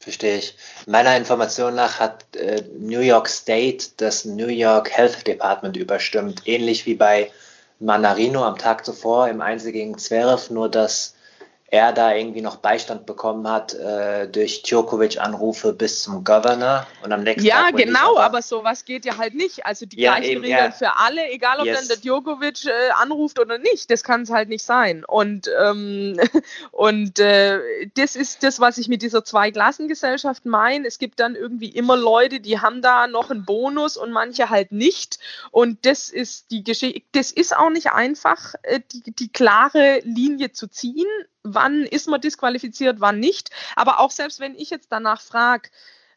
[0.00, 0.56] Verstehe ich.
[0.86, 6.86] Meiner Information nach hat äh, New York State das New York Health Department überstimmt, ähnlich
[6.86, 7.30] wie bei
[7.80, 11.14] Manarino am Tag zuvor im Einzel gegen Zverev, nur dass
[11.72, 17.22] er da irgendwie noch Beistand bekommen hat äh, durch Djokovic-Anrufe bis zum Governor und am
[17.22, 17.78] nächsten ja, Tag.
[17.78, 19.64] Ja, genau, aber, aber sowas geht ja halt nicht.
[19.64, 20.70] Also die ja, gleichen eben, Regeln ja.
[20.72, 21.78] für alle, egal ob yes.
[21.78, 25.04] dann der Djokovic äh, anruft oder nicht, das kann es halt nicht sein.
[25.04, 26.18] Und, ähm,
[26.72, 27.60] und äh,
[27.94, 30.88] das ist das, was ich mit dieser Zweiklassengesellschaft meine.
[30.88, 34.72] Es gibt dann irgendwie immer Leute, die haben da noch einen Bonus und manche halt
[34.72, 35.20] nicht.
[35.52, 40.50] Und das ist die Geschichte, das ist auch nicht einfach, äh, die, die klare Linie
[40.50, 41.06] zu ziehen
[41.42, 43.50] wann ist man disqualifiziert, wann nicht.
[43.76, 45.70] Aber auch selbst wenn ich jetzt danach frage,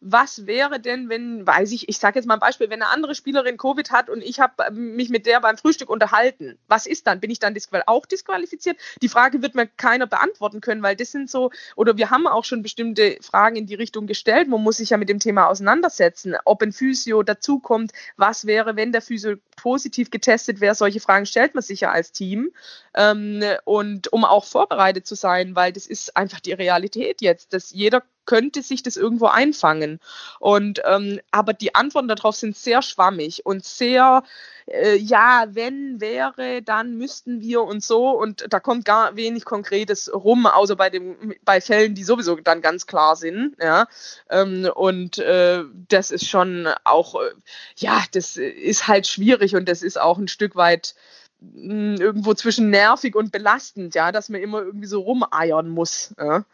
[0.06, 3.16] was wäre denn, wenn, weiß ich, ich sage jetzt mal ein Beispiel, wenn eine andere
[3.16, 7.22] Spielerin Covid hat und ich habe mich mit der beim Frühstück unterhalten, was ist dann?
[7.22, 8.78] Bin ich dann disqual auch disqualifiziert?
[9.02, 12.44] Die Frage wird mir keiner beantworten können, weil das sind so, oder wir haben auch
[12.44, 14.50] schon bestimmte Fragen in die Richtung gestellt.
[14.50, 18.92] Man muss sich ja mit dem Thema auseinandersetzen, ob ein Physio dazukommt, was wäre, wenn
[18.92, 20.76] der Physio positiv getestet wäre.
[20.76, 22.52] Solche Fragen stellt man sich ja als Team.
[22.96, 27.72] Ähm, und um auch vorbereitet zu sein, weil das ist einfach die Realität jetzt, dass
[27.72, 30.00] jeder könnte sich das irgendwo einfangen.
[30.40, 34.24] Und ähm, aber die Antworten darauf sind sehr schwammig und sehr
[34.68, 40.12] äh, ja, wenn wäre, dann müssten wir und so und da kommt gar wenig Konkretes
[40.14, 43.56] rum, außer bei dem bei Fällen, die sowieso dann ganz klar sind.
[43.62, 43.88] Ja,
[44.30, 47.32] ähm, und äh, das ist schon auch äh,
[47.78, 50.96] ja, das ist halt schwierig und das ist auch ein Stück weit
[51.42, 56.14] hm, irgendwo zwischen nervig und belastend, ja, dass man immer irgendwie so rumeiern muss.
[56.18, 56.46] Ja.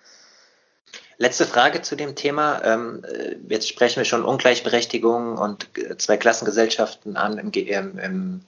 [1.22, 2.62] Letzte Frage zu dem Thema.
[2.64, 8.42] Ähm, äh, jetzt sprechen wir schon Ungleichberechtigung und zwei Klassengesellschaften an im, im, im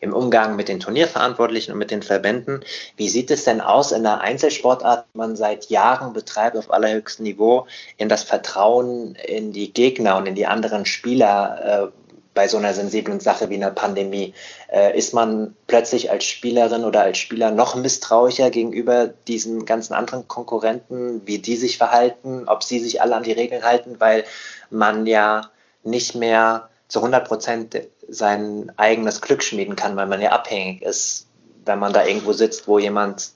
[0.00, 2.60] im Umgang mit den Turnierverantwortlichen und mit den Verbänden.
[2.96, 7.24] Wie sieht es denn aus in der Einzelsportart, die man seit Jahren betreibt auf allerhöchstem
[7.24, 11.92] Niveau, in das Vertrauen in die Gegner und in die anderen Spieler?
[11.92, 12.05] Äh,
[12.36, 14.34] bei so einer sensiblen Sache wie einer Pandemie?
[14.72, 20.28] Äh, ist man plötzlich als Spielerin oder als Spieler noch misstrauischer gegenüber diesen ganzen anderen
[20.28, 24.24] Konkurrenten, wie die sich verhalten, ob sie sich alle an die Regeln halten, weil
[24.70, 25.50] man ja
[25.82, 31.26] nicht mehr zu 100 Prozent sein eigenes Glück schmieden kann, weil man ja abhängig ist,
[31.64, 33.30] wenn man da irgendwo sitzt, wo jemand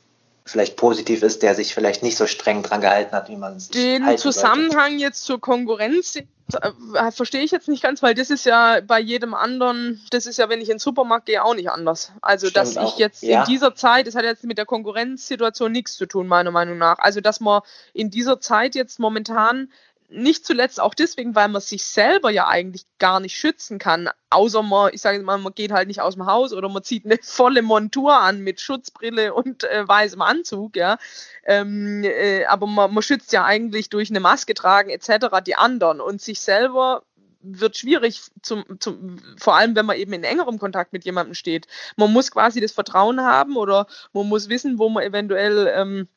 [0.44, 3.68] vielleicht positiv ist, der sich vielleicht nicht so streng dran gehalten hat, wie man es
[3.68, 5.04] Den Zusammenhang sollte.
[5.04, 6.18] jetzt zur Konkurrenz
[6.54, 10.38] äh, verstehe ich jetzt nicht ganz, weil das ist ja bei jedem anderen, das ist
[10.38, 12.12] ja, wenn ich in den Supermarkt gehe, auch nicht anders.
[12.22, 12.92] Also, Stimmt dass auch.
[12.92, 13.40] ich jetzt ja.
[13.40, 16.98] in dieser Zeit, das hat jetzt mit der Konkurrenzsituation nichts zu tun, meiner Meinung nach.
[16.98, 19.70] Also, dass man in dieser Zeit jetzt momentan
[20.10, 24.62] nicht zuletzt auch deswegen, weil man sich selber ja eigentlich gar nicht schützen kann, außer
[24.62, 27.18] man, ich sage mal, man geht halt nicht aus dem Haus oder man zieht eine
[27.22, 30.98] volle Montur an mit Schutzbrille und äh, weißem Anzug, ja.
[31.44, 35.26] Ähm, äh, aber man, man schützt ja eigentlich durch eine Maske tragen etc.
[35.44, 37.02] die anderen und sich selber
[37.42, 41.66] wird schwierig, zum, zum, vor allem wenn man eben in engerem Kontakt mit jemandem steht.
[41.96, 46.08] Man muss quasi das Vertrauen haben oder man muss wissen, wo man eventuell ähm,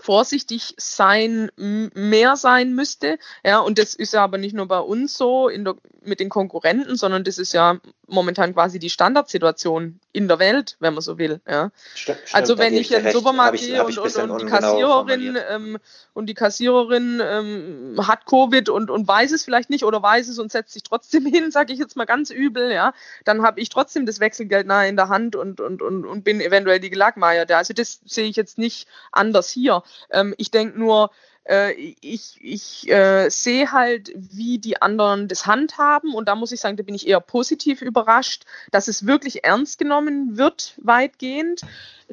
[0.00, 3.18] vorsichtig sein, mehr sein müsste.
[3.44, 6.96] Ja, und das ist ja aber nicht nur bei uns so der, mit den Konkurrenten,
[6.96, 7.78] sondern das ist ja
[8.12, 11.40] momentan quasi die Standardsituation in der Welt, wenn man so will.
[11.48, 11.70] Ja.
[11.94, 15.78] Stimmt, also wenn ich in den Supermarkt gehe und, und, und, die Kassiererin ähm,
[16.12, 20.38] und die Kassiererin ähm, hat Covid und, und weiß es vielleicht nicht oder weiß es
[20.38, 22.92] und setzt sich trotzdem hin, sage ich jetzt mal ganz übel, ja,
[23.24, 26.40] dann habe ich trotzdem das Wechselgeld nahe in der Hand und, und, und, und bin
[26.40, 27.56] eventuell die Gelackmeierte.
[27.56, 29.82] Also das sehe ich jetzt nicht anders hier.
[30.10, 31.10] Ähm, ich denke nur,
[31.48, 36.60] äh, ich, ich äh, sehe halt, wie die anderen das handhaben und da muss ich
[36.60, 41.62] sagen, da bin ich eher positiv überrascht, dass es wirklich ernst genommen wird, weitgehend.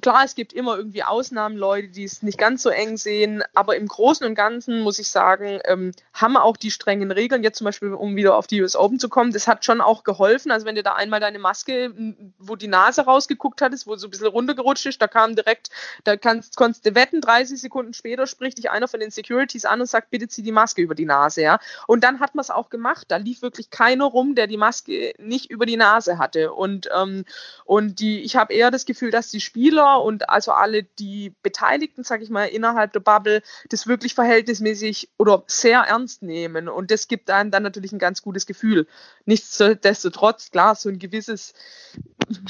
[0.02, 3.76] Klar, es gibt immer irgendwie Ausnahmen, Leute, die es nicht ganz so eng sehen, aber
[3.76, 7.65] im Großen und Ganzen muss ich sagen, ähm, haben auch die strengen Regeln, jetzt zum
[7.65, 10.52] Beispiel, um wieder auf die US Open zu kommen, das hat schon auch geholfen.
[10.52, 11.94] Also wenn dir da einmal deine Maske,
[12.38, 15.70] wo die Nase rausgeguckt hat, ist, wo so ein bisschen runtergerutscht ist, da kam direkt,
[16.06, 19.82] da kannst, konntest du wetten, 30 Sekunden später spricht dich einer von den Securities an
[19.82, 21.60] und sagt, bitte zieh die Maske über die Nase, ja.
[21.88, 23.05] Und dann hat man es auch gemacht.
[23.10, 26.53] Da lief wirklich keiner rum, der die Maske nicht über die Nase hatte.
[26.53, 27.25] Und, ähm,
[27.65, 32.03] und die, ich habe eher das Gefühl, dass die Spieler und also alle die Beteiligten,
[32.03, 36.69] sage ich mal, innerhalb der Bubble das wirklich verhältnismäßig oder sehr ernst nehmen.
[36.69, 38.88] Und das gibt einem dann natürlich ein ganz gutes Gefühl.
[39.25, 41.53] Nichtsdestotrotz, klar, so ein gewisses,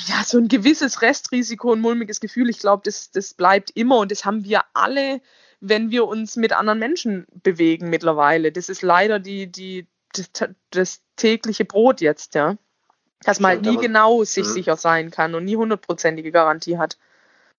[0.07, 4.11] ja, so ein gewisses Restrisiko, ein mulmiges Gefühl, ich glaube, das, das bleibt immer und
[4.11, 5.21] das haben wir alle,
[5.61, 8.51] wenn wir uns mit anderen Menschen bewegen mittlerweile.
[8.51, 12.57] Das ist leider die, die, das, das tägliche Brot jetzt, ja
[13.23, 14.53] dass man halt nie genau sich mhm.
[14.53, 16.97] sicher sein kann und nie hundertprozentige Garantie hat.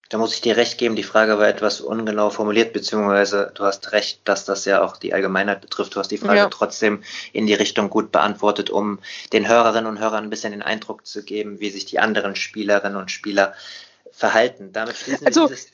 [0.09, 3.93] Da muss ich dir recht geben, die Frage war etwas ungenau formuliert, beziehungsweise du hast
[3.93, 5.95] recht, dass das ja auch die Allgemeinheit betrifft.
[5.95, 6.49] Du hast die Frage ja.
[6.49, 8.99] trotzdem in die Richtung gut beantwortet, um
[9.31, 12.97] den Hörerinnen und Hörern ein bisschen den Eindruck zu geben, wie sich die anderen Spielerinnen
[12.97, 13.53] und Spieler
[14.11, 14.73] verhalten.
[14.73, 15.71] Damit schließen also, wir dieses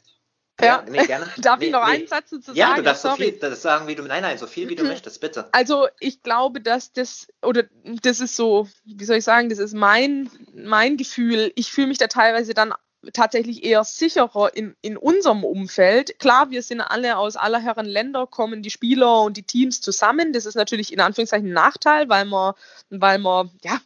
[0.65, 1.27] ja, nee, gerne.
[1.37, 1.93] Darf nee, ich noch nee.
[1.93, 2.57] einen Satz dazu sagen?
[2.57, 4.83] Ja, du darfst so viel das sagen, wie du, nein, nein, so viel wie du
[4.83, 4.89] mhm.
[4.89, 5.47] möchtest, bitte.
[5.51, 9.73] Also, ich glaube, dass das, oder das ist so, wie soll ich sagen, das ist
[9.73, 11.51] mein, mein Gefühl.
[11.55, 12.73] Ich fühle mich da teilweise dann
[13.13, 16.19] tatsächlich eher sicherer in, in unserem Umfeld.
[16.19, 20.33] Klar, wir sind alle aus aller Herren Länder, kommen die Spieler und die Teams zusammen.
[20.33, 22.53] Das ist natürlich in Anführungszeichen ein Nachteil, weil man,
[22.89, 23.79] weil man, ja,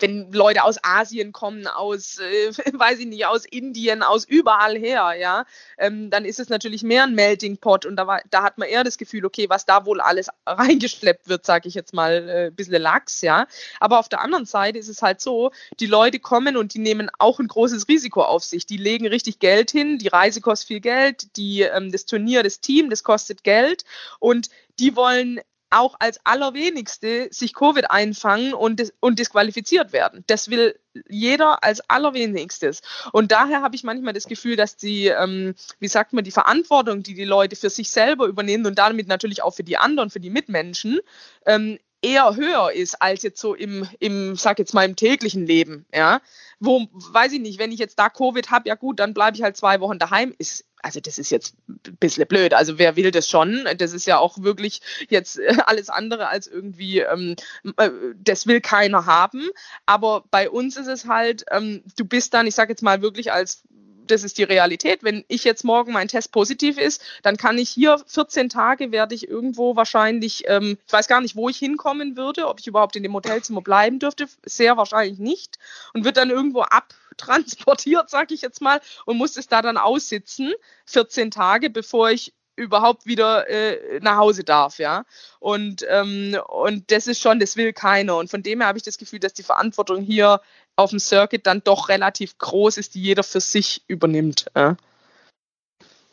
[0.00, 5.14] wenn Leute aus Asien kommen, aus, äh, weiß ich nicht, aus Indien, aus überall her,
[5.18, 5.44] ja,
[5.78, 8.68] ähm, dann ist es natürlich mehr ein Melting Pot und da, war, da hat man
[8.68, 12.46] eher das Gefühl, okay, was da wohl alles reingeschleppt wird, sage ich jetzt mal, äh,
[12.46, 13.46] ein bisschen Lachs, ja.
[13.78, 17.10] Aber auf der anderen Seite ist es halt so, die Leute kommen und die nehmen
[17.18, 18.66] auch ein großes Risiko auf sich.
[18.66, 22.60] Die legen richtig Geld hin, die Reise kostet viel Geld, die, ähm, das Turnier, das
[22.60, 23.84] Team, das kostet Geld
[24.18, 30.24] und die wollen auch als allerwenigste sich Covid einfangen und, dis und disqualifiziert werden.
[30.26, 30.78] Das will
[31.08, 32.82] jeder als allerwenigstes.
[33.12, 37.02] Und daher habe ich manchmal das Gefühl, dass die, ähm, wie sagt man, die Verantwortung,
[37.02, 40.20] die die Leute für sich selber übernehmen und damit natürlich auch für die anderen, für
[40.20, 41.00] die Mitmenschen,
[41.46, 45.86] ähm, eher höher ist als jetzt so im, im, sag jetzt mal, im täglichen Leben,
[45.94, 46.20] ja.
[46.58, 49.42] Wo, weiß ich nicht, wenn ich jetzt da Covid habe, ja gut, dann bleibe ich
[49.42, 52.54] halt zwei Wochen daheim, ist also das ist jetzt ein bisschen blöd.
[52.54, 53.66] Also wer will das schon?
[53.76, 57.36] Das ist ja auch wirklich jetzt äh, alles andere als irgendwie, ähm,
[57.76, 59.48] äh, das will keiner haben.
[59.86, 63.32] Aber bei uns ist es halt, ähm, du bist dann, ich sage jetzt mal wirklich
[63.32, 63.62] als
[64.06, 65.02] das ist die Realität.
[65.02, 69.14] Wenn ich jetzt morgen mein Test positiv ist, dann kann ich hier 14 Tage werde
[69.14, 72.96] ich irgendwo wahrscheinlich, ähm, ich weiß gar nicht, wo ich hinkommen würde, ob ich überhaupt
[72.96, 75.58] in dem Hotelzimmer bleiben dürfte, sehr wahrscheinlich nicht
[75.94, 80.52] und wird dann irgendwo abtransportiert, sag ich jetzt mal, und muss es da dann aussitzen,
[80.86, 85.04] 14 Tage, bevor ich überhaupt wieder äh, nach Hause darf, ja.
[85.38, 88.16] Und, ähm, und das ist schon, das will keiner.
[88.16, 90.40] Und von dem her habe ich das Gefühl, dass die Verantwortung hier
[90.80, 94.46] auf dem Circuit dann doch relativ groß ist, die jeder für sich übernimmt.
[94.56, 94.76] Ja.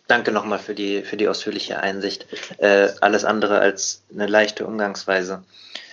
[0.07, 2.27] Danke nochmal für die, für die ausführliche Einsicht.
[2.59, 5.43] Äh, alles andere als eine leichte Umgangsweise.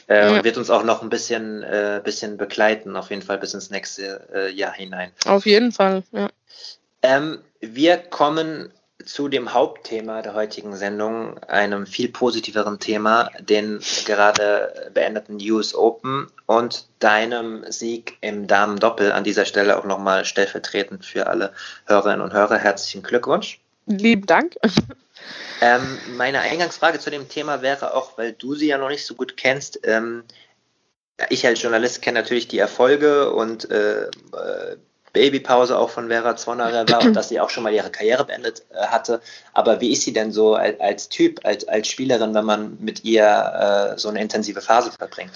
[0.08, 0.44] Äh, ja.
[0.44, 4.28] Wird uns auch noch ein bisschen, äh, bisschen begleiten, auf jeden Fall bis ins nächste
[4.32, 5.10] äh, Jahr hinein.
[5.26, 6.28] Auf jeden Fall, ja.
[7.02, 8.70] Ähm, wir kommen
[9.04, 16.30] zu dem Hauptthema der heutigen Sendung, einem viel positiveren Thema, den gerade beendeten US Open
[16.46, 19.12] und deinem Sieg im Damen-Doppel.
[19.12, 21.52] An dieser Stelle auch nochmal stellvertretend für alle
[21.86, 23.60] Hörerinnen und Hörer herzlichen Glückwunsch.
[23.86, 24.56] Lieben Dank.
[25.60, 29.14] Ähm, meine Eingangsfrage zu dem Thema wäre auch, weil du sie ja noch nicht so
[29.14, 30.24] gut kennst, ähm,
[31.28, 34.76] ich als Journalist kenne natürlich die Erfolge und äh, äh
[35.12, 38.64] Babypause auch von Vera Zwonnerer war und dass sie auch schon mal ihre Karriere beendet
[38.70, 39.20] äh, hatte.
[39.52, 43.04] Aber wie ist sie denn so als, als Typ, als, als Spielerin, wenn man mit
[43.04, 45.30] ihr äh, so eine intensive Phase verbringt?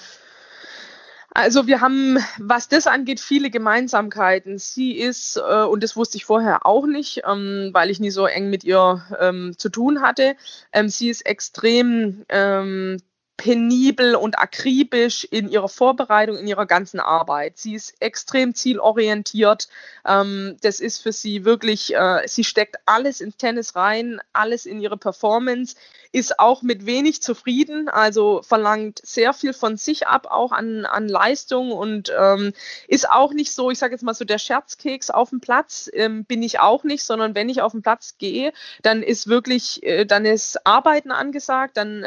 [1.40, 4.59] Also wir haben, was das angeht, viele Gemeinsamkeiten.
[4.59, 8.27] Sie ist, äh, und das wusste ich vorher auch nicht, ähm, weil ich nie so
[8.27, 10.35] eng mit ihr ähm, zu tun hatte,
[10.72, 12.96] ähm, sie ist extrem ähm,
[13.38, 17.57] penibel und akribisch in ihrer Vorbereitung, in ihrer ganzen Arbeit.
[17.57, 19.68] Sie ist extrem zielorientiert.
[20.05, 24.81] Ähm, das ist für sie wirklich, äh, sie steckt alles ins Tennis rein, alles in
[24.81, 25.77] ihre Performance,
[26.11, 31.07] ist auch mit wenig zufrieden, also verlangt sehr viel von sich ab, auch an, an
[31.07, 32.53] Leistung und ähm,
[32.88, 36.24] ist auch nicht so, ich sage jetzt mal so der Scherzkeks auf dem Platz, ähm,
[36.24, 40.07] bin ich auch nicht, sondern wenn ich auf den Platz gehe, dann ist wirklich, äh,
[40.07, 42.05] dann ist Arbeiten angesagt, dann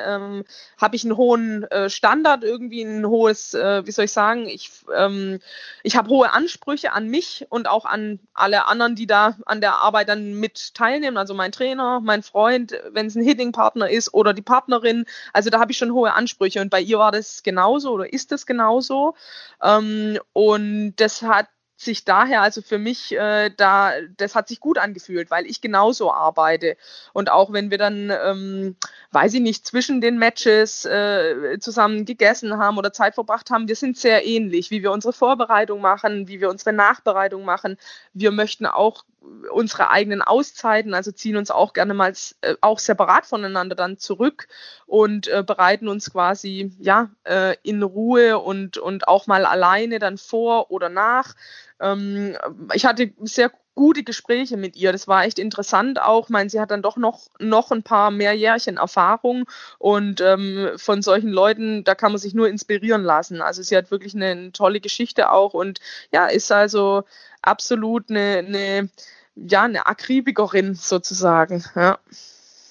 [0.77, 4.71] habe ich einen hohen äh, Standard, irgendwie ein hohes, äh, wie soll ich sagen, ich,
[4.93, 5.39] ähm,
[5.83, 9.75] ich habe hohe Ansprüche an mich und auch an alle anderen, die da an der
[9.75, 14.33] Arbeit dann mit teilnehmen, also mein Trainer, mein Freund, wenn es ein Hitting-Partner ist oder
[14.33, 15.05] die Partnerin.
[15.31, 18.31] Also da habe ich schon hohe Ansprüche und bei ihr war das genauso oder ist
[18.31, 19.13] das genauso.
[19.61, 21.47] Ähm, und das hat
[21.83, 26.13] sich daher, also für mich, äh, da, das hat sich gut angefühlt, weil ich genauso
[26.13, 26.77] arbeite.
[27.13, 28.75] Und auch wenn wir dann, ähm,
[29.11, 33.75] weiß ich nicht, zwischen den Matches äh, zusammen gegessen haben oder Zeit verbracht haben, wir
[33.75, 37.77] sind sehr ähnlich, wie wir unsere Vorbereitung machen, wie wir unsere Nachbereitung machen.
[38.13, 39.03] Wir möchten auch
[39.51, 44.47] unsere eigenen Auszeiten, also ziehen uns auch gerne mal äh, auch separat voneinander dann zurück
[44.87, 50.17] und äh, bereiten uns quasi ja äh, in Ruhe und und auch mal alleine dann
[50.17, 51.35] vor oder nach.
[51.79, 52.37] Ähm,
[52.73, 54.91] ich hatte sehr gute Gespräche mit ihr.
[54.91, 56.25] Das war echt interessant auch.
[56.25, 59.45] Ich meine, sie hat dann doch noch, noch ein paar mehr Jährchen Erfahrung
[59.79, 63.41] und ähm, von solchen Leuten, da kann man sich nur inspirieren lassen.
[63.41, 65.79] Also sie hat wirklich eine, eine tolle Geschichte auch und
[66.11, 67.03] ja, ist also
[67.41, 68.89] absolut eine, eine,
[69.35, 71.63] ja, eine Akribikerin sozusagen.
[71.75, 71.97] Ja.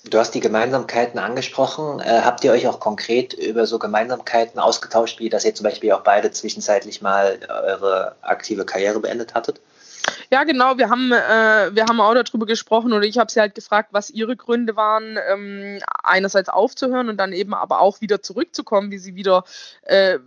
[0.09, 2.01] Du hast die Gemeinsamkeiten angesprochen.
[2.01, 5.93] Äh, habt ihr euch auch konkret über so Gemeinsamkeiten ausgetauscht, wie dass ihr zum Beispiel
[5.93, 9.61] auch beide zwischenzeitlich mal eure aktive Karriere beendet hattet?
[10.31, 10.79] Ja, genau.
[10.79, 14.11] Wir haben, äh, wir haben auch darüber gesprochen oder ich habe sie halt gefragt, was
[14.11, 19.15] ihre Gründe waren, ähm, einerseits aufzuhören und dann eben aber auch wieder zurückzukommen, wie sie
[19.15, 19.45] wieder
[19.83, 20.19] äh,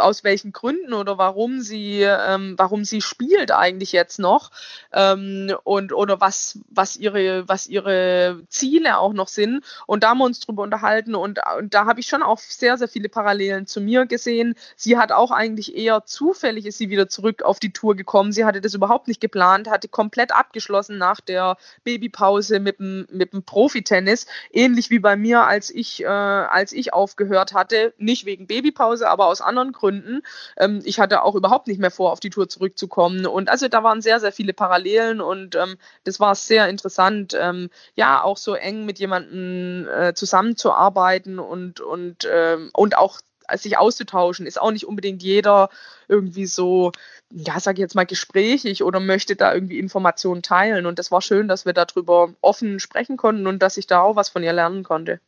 [0.00, 4.50] aus welchen Gründen oder warum sie, ähm, warum sie spielt eigentlich jetzt noch
[4.92, 9.64] ähm, und oder was, was ihre, was ihre Ziele auch noch sind.
[9.86, 12.78] Und da haben wir uns drüber unterhalten und, und da habe ich schon auch sehr,
[12.78, 14.54] sehr viele Parallelen zu mir gesehen.
[14.76, 18.32] Sie hat auch eigentlich eher zufällig ist sie wieder zurück auf die Tour gekommen.
[18.32, 23.32] Sie hatte das überhaupt nicht geplant, hatte komplett abgeschlossen nach der Babypause mit dem, mit
[23.32, 24.26] dem Profitennis.
[24.52, 27.94] Ähnlich wie bei mir, als ich, äh, als ich aufgehört hatte.
[27.98, 30.22] Nicht wegen Babypause, aber aus anderen Gründen Gründen.
[30.56, 33.24] Ähm, ich hatte auch überhaupt nicht mehr vor, auf die Tour zurückzukommen.
[33.26, 37.70] Und also da waren sehr, sehr viele Parallelen und ähm, das war sehr interessant, ähm,
[37.94, 43.20] ja, auch so eng mit jemandem äh, zusammenzuarbeiten und, und, ähm, und auch
[43.54, 45.68] sich auszutauschen, ist auch nicht unbedingt jeder
[46.08, 46.90] irgendwie so,
[47.30, 50.84] ja, sage ich jetzt mal, gesprächig oder möchte da irgendwie Informationen teilen.
[50.86, 54.16] Und das war schön, dass wir darüber offen sprechen konnten und dass ich da auch
[54.16, 55.20] was von ihr lernen konnte.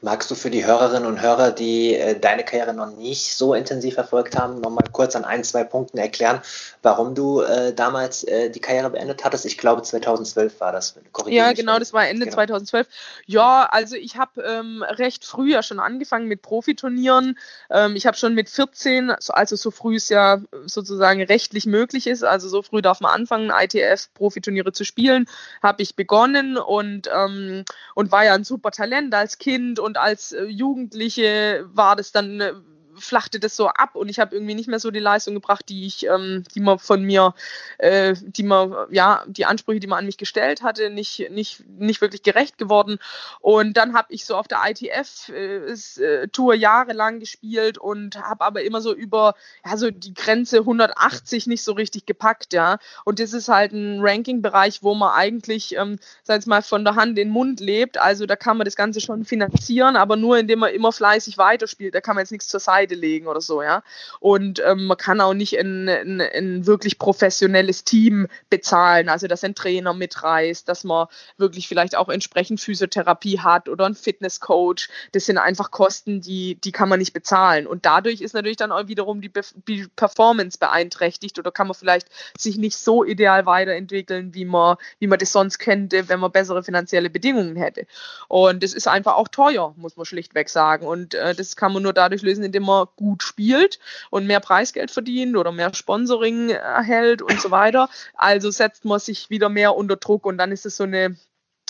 [0.00, 3.94] Magst du für die Hörerinnen und Hörer, die äh, deine Karriere noch nicht so intensiv
[3.94, 6.40] verfolgt haben, nochmal kurz an ein, zwei Punkten erklären,
[6.82, 9.44] warum du äh, damals äh, die Karriere beendet hattest?
[9.44, 10.94] Ich glaube, 2012 war das.
[11.26, 12.36] Ja, genau, das war Ende genau.
[12.36, 12.86] 2012.
[13.26, 17.36] Ja, also ich habe ähm, recht früh ja schon angefangen mit Profiturnieren.
[17.68, 22.22] Ähm, ich habe schon mit 14, also so früh es ja sozusagen rechtlich möglich ist,
[22.22, 25.26] also so früh darf man anfangen, ITF-Profiturniere zu spielen,
[25.60, 27.64] habe ich begonnen und, ähm,
[27.96, 32.40] und war ja ein super Talent als Kind und als äh, Jugendliche war das dann
[32.40, 32.52] äh,
[32.98, 35.86] flachte das so ab und ich habe irgendwie nicht mehr so die Leistung gebracht, die
[35.86, 37.34] ich, ähm, die man von mir,
[37.78, 42.00] äh, die man, ja, die Ansprüche, die man an mich gestellt hatte, nicht, nicht, nicht
[42.00, 42.98] wirklich gerecht geworden.
[43.40, 48.80] Und dann habe ich so auf der ITF-Tour äh, jahrelang gespielt und habe aber immer
[48.80, 49.34] so über,
[49.64, 52.78] ja, so die Grenze 180 nicht so richtig gepackt, ja.
[53.04, 57.10] Und das ist halt ein Ranking-Bereich, wo man eigentlich, ähm, sag mal, von der Hand
[57.10, 57.98] in den Mund lebt.
[57.98, 61.94] Also da kann man das Ganze schon finanzieren, aber nur indem man immer fleißig weiterspielt.
[61.94, 63.82] Da kann man jetzt nichts zur Seite Seite legen oder so, ja.
[64.20, 69.44] Und ähm, man kann auch nicht ein, ein, ein wirklich professionelles Team bezahlen, also dass
[69.44, 74.88] ein Trainer mitreist, dass man wirklich vielleicht auch entsprechend Physiotherapie hat oder ein Fitnesscoach.
[75.12, 77.66] Das sind einfach Kosten, die, die kann man nicht bezahlen.
[77.66, 81.74] Und dadurch ist natürlich dann auch wiederum die, Be die Performance beeinträchtigt oder kann man
[81.74, 86.32] vielleicht sich nicht so ideal weiterentwickeln, wie man, wie man das sonst könnte, wenn man
[86.32, 87.86] bessere finanzielle Bedingungen hätte.
[88.28, 90.86] Und das ist einfach auch teuer, muss man schlichtweg sagen.
[90.86, 93.78] Und äh, das kann man nur dadurch lösen, indem man gut spielt
[94.10, 97.88] und mehr Preisgeld verdient oder mehr Sponsoring erhält und so weiter.
[98.14, 101.16] Also setzt man sich wieder mehr unter Druck und dann ist es so eine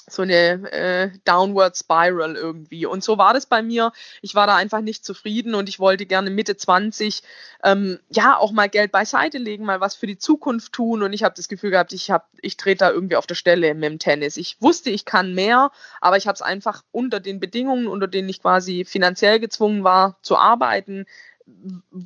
[0.09, 2.87] so eine äh, Downward Spiral irgendwie.
[2.87, 3.93] Und so war das bei mir.
[4.23, 7.23] Ich war da einfach nicht zufrieden und ich wollte gerne Mitte 20
[7.65, 11.03] ähm, ja auch mal Geld beiseite legen, mal was für die Zukunft tun.
[11.03, 13.75] Und ich habe das Gefühl gehabt, ich habe, ich trete da irgendwie auf der Stelle
[13.75, 14.37] mit dem Tennis.
[14.37, 18.29] Ich wusste, ich kann mehr, aber ich habe es einfach unter den Bedingungen, unter denen
[18.29, 21.07] ich quasi finanziell gezwungen war zu arbeiten,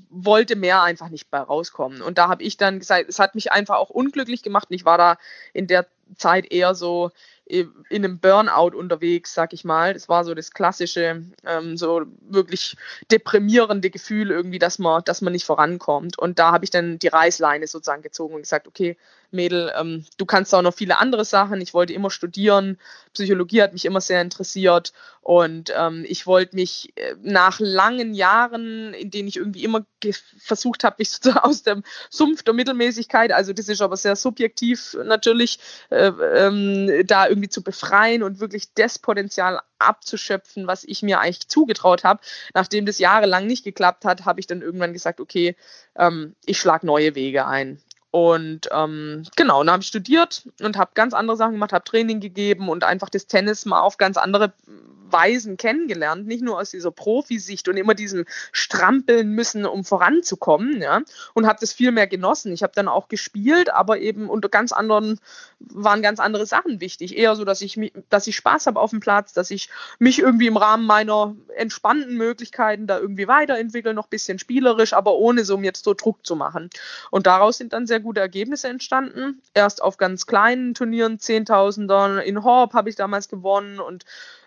[0.08, 2.00] wollte mehr einfach nicht bei rauskommen.
[2.00, 4.70] Und da habe ich dann gesagt, es hat mich einfach auch unglücklich gemacht.
[4.70, 5.18] Und ich war da
[5.52, 5.86] in der
[6.16, 7.10] Zeit eher so
[7.44, 9.92] in einem Burnout unterwegs, sag ich mal.
[9.94, 12.76] Das war so das klassische, ähm, so wirklich
[13.10, 16.18] deprimierende Gefühl irgendwie, dass man, dass man nicht vorankommt.
[16.18, 18.96] Und da habe ich dann die Reißleine sozusagen gezogen und gesagt, okay,
[19.32, 21.60] Mädel, ähm, du kannst auch noch viele andere Sachen.
[21.60, 22.78] Ich wollte immer studieren.
[23.12, 24.92] Psychologie hat mich immer sehr interessiert.
[25.20, 29.86] Und ähm, ich wollte mich äh, nach langen Jahren, in denen ich irgendwie immer
[30.38, 34.96] versucht habe, mich so aus dem Sumpf der Mittelmäßigkeit, also das ist aber sehr subjektiv
[35.04, 35.60] natürlich,
[35.90, 41.48] äh, ähm, da irgendwie zu befreien und wirklich das Potenzial abzuschöpfen, was ich mir eigentlich
[41.48, 42.20] zugetraut habe.
[42.54, 45.56] Nachdem das jahrelang nicht geklappt hat, habe ich dann irgendwann gesagt, okay,
[45.96, 47.80] ähm, ich schlage neue Wege ein.
[48.12, 52.20] Und ähm, genau, dann habe ich studiert und habe ganz andere Sachen gemacht, habe Training
[52.20, 54.52] gegeben und einfach das Tennis mal auf ganz andere
[55.12, 61.02] Weisen kennengelernt, nicht nur aus dieser Profisicht und immer diesem Strampeln müssen, um voranzukommen, ja,
[61.34, 62.52] und habe das viel mehr genossen.
[62.52, 65.20] Ich habe dann auch gespielt, aber eben unter ganz anderen,
[65.60, 67.16] waren ganz andere Sachen wichtig.
[67.16, 70.46] Eher so, dass ich, dass ich Spaß habe auf dem Platz, dass ich mich irgendwie
[70.46, 75.56] im Rahmen meiner entspannten Möglichkeiten da irgendwie weiterentwickle, noch ein bisschen spielerisch, aber ohne so
[75.58, 76.70] mir jetzt so Druck zu machen.
[77.10, 79.42] Und daraus sind dann sehr gute Ergebnisse entstanden.
[79.54, 84.04] Erst auf ganz kleinen Turnieren, Zehntausender, in Horb habe ich damals gewonnen und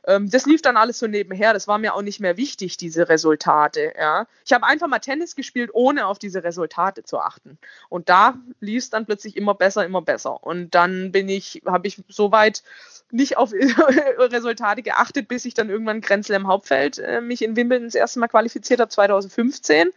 [0.08, 1.54] ähm, das lief dann alles so nebenher.
[1.54, 3.94] Das war mir auch nicht mehr wichtig, diese Resultate.
[3.98, 4.28] Ja.
[4.46, 7.58] Ich habe einfach mal Tennis gespielt, ohne auf diese Resultate zu achten.
[7.90, 10.44] Und da lief es dann plötzlich immer besser, immer besser.
[10.44, 12.64] Und dann bin ich, habe ich soweit
[13.12, 13.52] nicht auf
[14.18, 18.20] Resultate geachtet, bis ich dann irgendwann Grenzle im Hauptfeld äh, mich in Wimbledon das erste
[18.20, 19.92] Mal qualifiziert habe, 2015.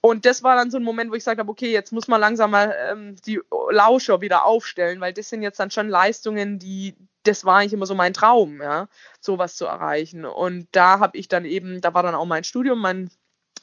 [0.00, 2.20] Und das war dann so ein Moment, wo ich gesagt habe, okay, jetzt muss man
[2.20, 3.40] langsam mal ähm, die
[3.70, 7.86] Lauscher wieder aufstellen, weil das sind jetzt dann schon Leistungen, die, das war eigentlich immer
[7.86, 8.88] so mein Traum, ja,
[9.20, 10.24] sowas zu erreichen.
[10.24, 13.10] Und da habe ich dann eben, da war dann auch mein Studium, mein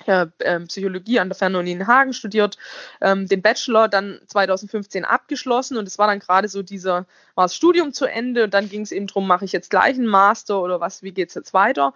[0.07, 2.57] ähm, Psychologie an der Fernuni in Hagen studiert,
[3.01, 7.05] ähm, den Bachelor dann 2015 abgeschlossen und es war dann gerade so dieser,
[7.35, 9.95] war das Studium zu Ende und dann ging es eben darum, mache ich jetzt gleich
[9.95, 11.93] einen Master oder was, wie geht es jetzt weiter?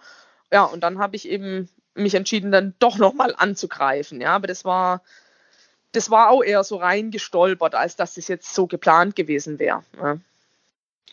[0.52, 1.68] Ja, und dann habe ich eben
[1.98, 5.02] mich entschieden, dann doch nochmal anzugreifen, ja, aber das war,
[5.92, 9.82] das war auch eher so reingestolpert, als dass das jetzt so geplant gewesen wäre.
[10.00, 10.18] Ja.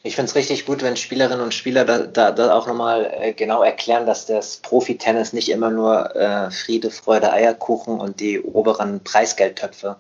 [0.06, 3.34] Ich finde es richtig gut, wenn Spielerinnen und Spieler da, da, da auch nochmal äh,
[3.34, 9.04] genau erklären, dass das Profi-Tennis nicht immer nur äh, Friede, Freude, Eierkuchen und die oberen
[9.04, 9.96] Preisgeldtöpfe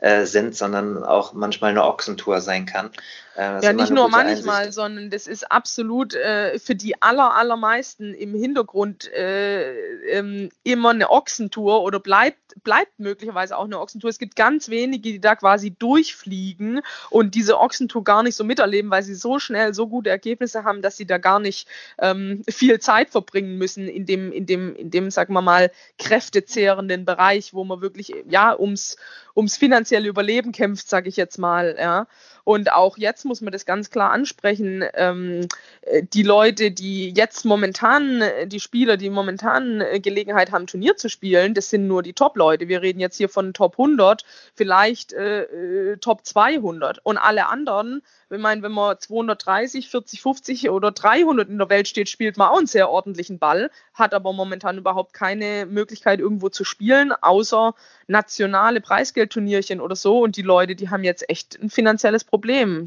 [0.00, 2.90] äh, sind, sondern auch manchmal eine Ochsentour sein kann.
[3.36, 4.74] Äh, ja, nicht nur manchmal, Einsicht.
[4.74, 9.74] sondern das ist absolut äh, für die aller, allermeisten im Hintergrund äh,
[10.08, 14.08] ähm, immer eine Ochsentour oder bleibt, bleibt möglicherweise auch eine Ochsentour.
[14.08, 16.80] Es gibt ganz wenige, die da quasi durchfliegen
[17.10, 20.62] und diese Ochsentour gar nicht so miterleben, weil sie so so schnell so gute Ergebnisse
[20.62, 21.66] haben, dass sie da gar nicht
[21.98, 27.04] ähm, viel Zeit verbringen müssen in dem, in dem, in dem, sagen wir mal, kräftezehrenden
[27.04, 28.96] Bereich, wo man wirklich ja ums,
[29.36, 31.76] ums finanzielle Überleben kämpft, sage ich jetzt mal.
[31.78, 32.06] Ja.
[32.46, 34.84] Und auch jetzt muss man das ganz klar ansprechen.
[34.94, 35.48] Ähm,
[35.80, 40.96] äh, die Leute, die jetzt momentan, äh, die Spieler, die momentan äh, Gelegenheit haben, Turnier
[40.96, 42.68] zu spielen, das sind nur die Top-Leute.
[42.68, 44.24] Wir reden jetzt hier von Top 100,
[44.54, 47.00] vielleicht äh, Top 200.
[47.02, 51.86] Und alle anderen ich meine, wenn man 230, 40, 50 oder 300 in der Welt
[51.86, 56.48] steht, spielt man auch einen sehr ordentlichen Ball, hat aber momentan überhaupt keine Möglichkeit irgendwo
[56.48, 57.74] zu spielen, außer
[58.08, 60.18] nationale Preisgeldturnierchen oder so.
[60.18, 62.35] Und die Leute, die haben jetzt echt ein finanzielles Problem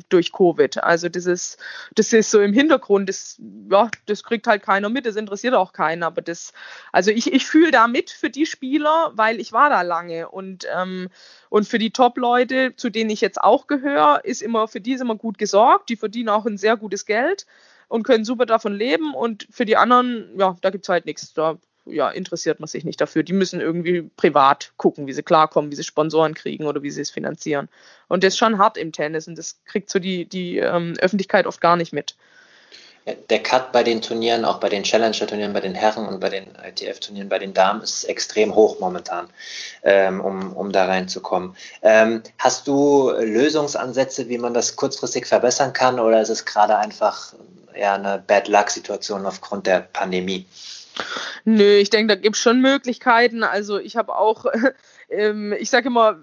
[0.09, 0.83] durch Covid.
[0.83, 1.57] Also das ist,
[1.95, 3.39] das ist so im Hintergrund, das,
[3.69, 6.03] ja, das kriegt halt keiner mit, das interessiert auch keinen.
[6.03, 6.53] Aber das,
[6.91, 10.67] also ich, ich fühle da mit für die Spieler, weil ich war da lange und
[10.75, 11.09] ähm,
[11.49, 15.01] und für die Top-Leute, zu denen ich jetzt auch gehöre, ist immer für die ist
[15.01, 15.89] immer gut gesorgt.
[15.89, 17.45] Die verdienen auch ein sehr gutes Geld
[17.87, 19.13] und können super davon leben.
[19.13, 21.33] Und für die anderen, ja, da gibt es halt nichts.
[21.33, 23.23] Da ja, interessiert man sich nicht dafür.
[23.23, 27.01] Die müssen irgendwie privat gucken, wie sie klarkommen, wie sie Sponsoren kriegen oder wie sie
[27.01, 27.69] es finanzieren.
[28.07, 31.47] Und das ist schon hart im Tennis und das kriegt so die, die ähm, Öffentlichkeit
[31.47, 32.15] oft gar nicht mit
[33.29, 36.47] der Cut bei den Turnieren, auch bei den Challenger-Turnieren, bei den Herren und bei den
[36.63, 39.29] ITF-Turnieren, bei den Damen ist extrem hoch momentan,
[39.83, 41.55] ähm, um, um da reinzukommen.
[41.81, 47.33] Ähm, hast du Lösungsansätze, wie man das kurzfristig verbessern kann oder ist es gerade einfach
[47.73, 50.45] eher eine Bad Luck-Situation aufgrund der Pandemie?
[51.45, 53.43] Nö, ich denke, da gibt es schon Möglichkeiten.
[53.43, 54.45] Also ich habe auch
[55.09, 56.19] ähm, ich sage immer,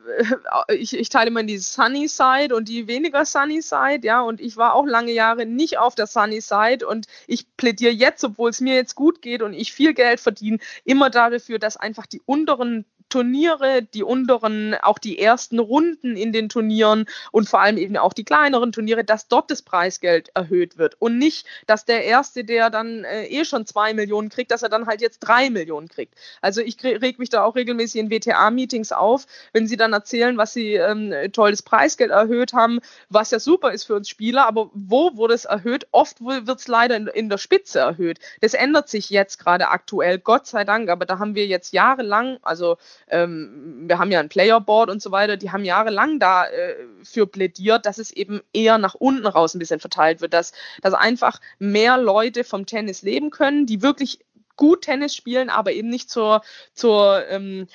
[0.69, 4.41] äh, ich, ich teile immer die Sunny Side und die weniger Sunny Side, ja, und
[4.41, 8.51] ich war auch lange Jahre nicht auf der Sunny Side und ich plädiere jetzt, obwohl
[8.51, 12.23] es mir jetzt gut geht und ich viel Geld verdiene, immer dafür, dass einfach die
[12.25, 17.97] unteren Turniere, die unteren, auch die ersten Runden in den Turnieren und vor allem eben
[17.97, 22.45] auch die kleineren Turniere, dass dort das Preisgeld erhöht wird und nicht, dass der Erste,
[22.45, 25.89] der dann äh, eh schon zwei Millionen kriegt, dass er dann halt jetzt drei Millionen
[25.89, 26.15] kriegt.
[26.41, 30.53] Also ich reg mich da auch regelmäßig in WTA-Meetings auf, wenn sie dann erzählen, was
[30.53, 35.17] sie ähm, tolles Preisgeld erhöht haben, was ja super ist für uns Spieler, aber wo
[35.17, 35.87] wurde es erhöht?
[35.93, 38.19] Oft wird es leider in, in der Spitze erhöht.
[38.41, 42.39] Das ändert sich jetzt gerade aktuell, Gott sei Dank, aber da haben wir jetzt jahrelang,
[42.43, 42.77] also
[43.09, 47.87] ähm, wir haben ja ein Playerboard und so weiter, die haben jahrelang dafür äh, plädiert,
[47.87, 50.53] dass es eben eher nach unten raus ein bisschen verteilt wird, dass,
[50.83, 54.21] dass einfach mehr Leute vom Tennis leben können, die wirklich
[54.57, 56.43] gut Tennis spielen, aber eben nicht zur,
[56.73, 57.69] zur ähm,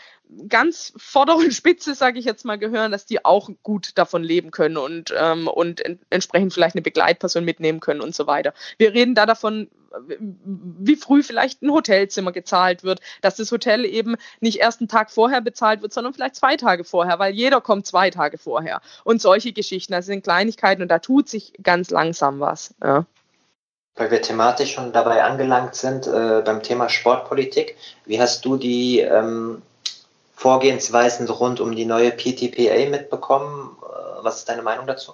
[0.47, 4.77] ganz vorderen Spitze, sage ich jetzt mal, gehören, dass die auch gut davon leben können
[4.77, 8.53] und, ähm, und en entsprechend vielleicht eine Begleitperson mitnehmen können und so weiter.
[8.77, 9.69] Wir reden da davon,
[10.07, 15.11] wie früh vielleicht ein Hotelzimmer gezahlt wird, dass das Hotel eben nicht erst einen Tag
[15.11, 18.81] vorher bezahlt wird, sondern vielleicht zwei Tage vorher, weil jeder kommt zwei Tage vorher.
[19.03, 22.73] Und solche Geschichten, das sind Kleinigkeiten und da tut sich ganz langsam was.
[22.81, 23.05] Ja.
[23.95, 27.75] Weil wir thematisch schon dabei angelangt sind, äh, beim Thema Sportpolitik,
[28.05, 29.61] wie hast du die ähm,
[30.41, 33.77] Vorgehensweisen rund um die neue PTPA mitbekommen?
[33.83, 35.13] Äh, was ist deine Meinung dazu?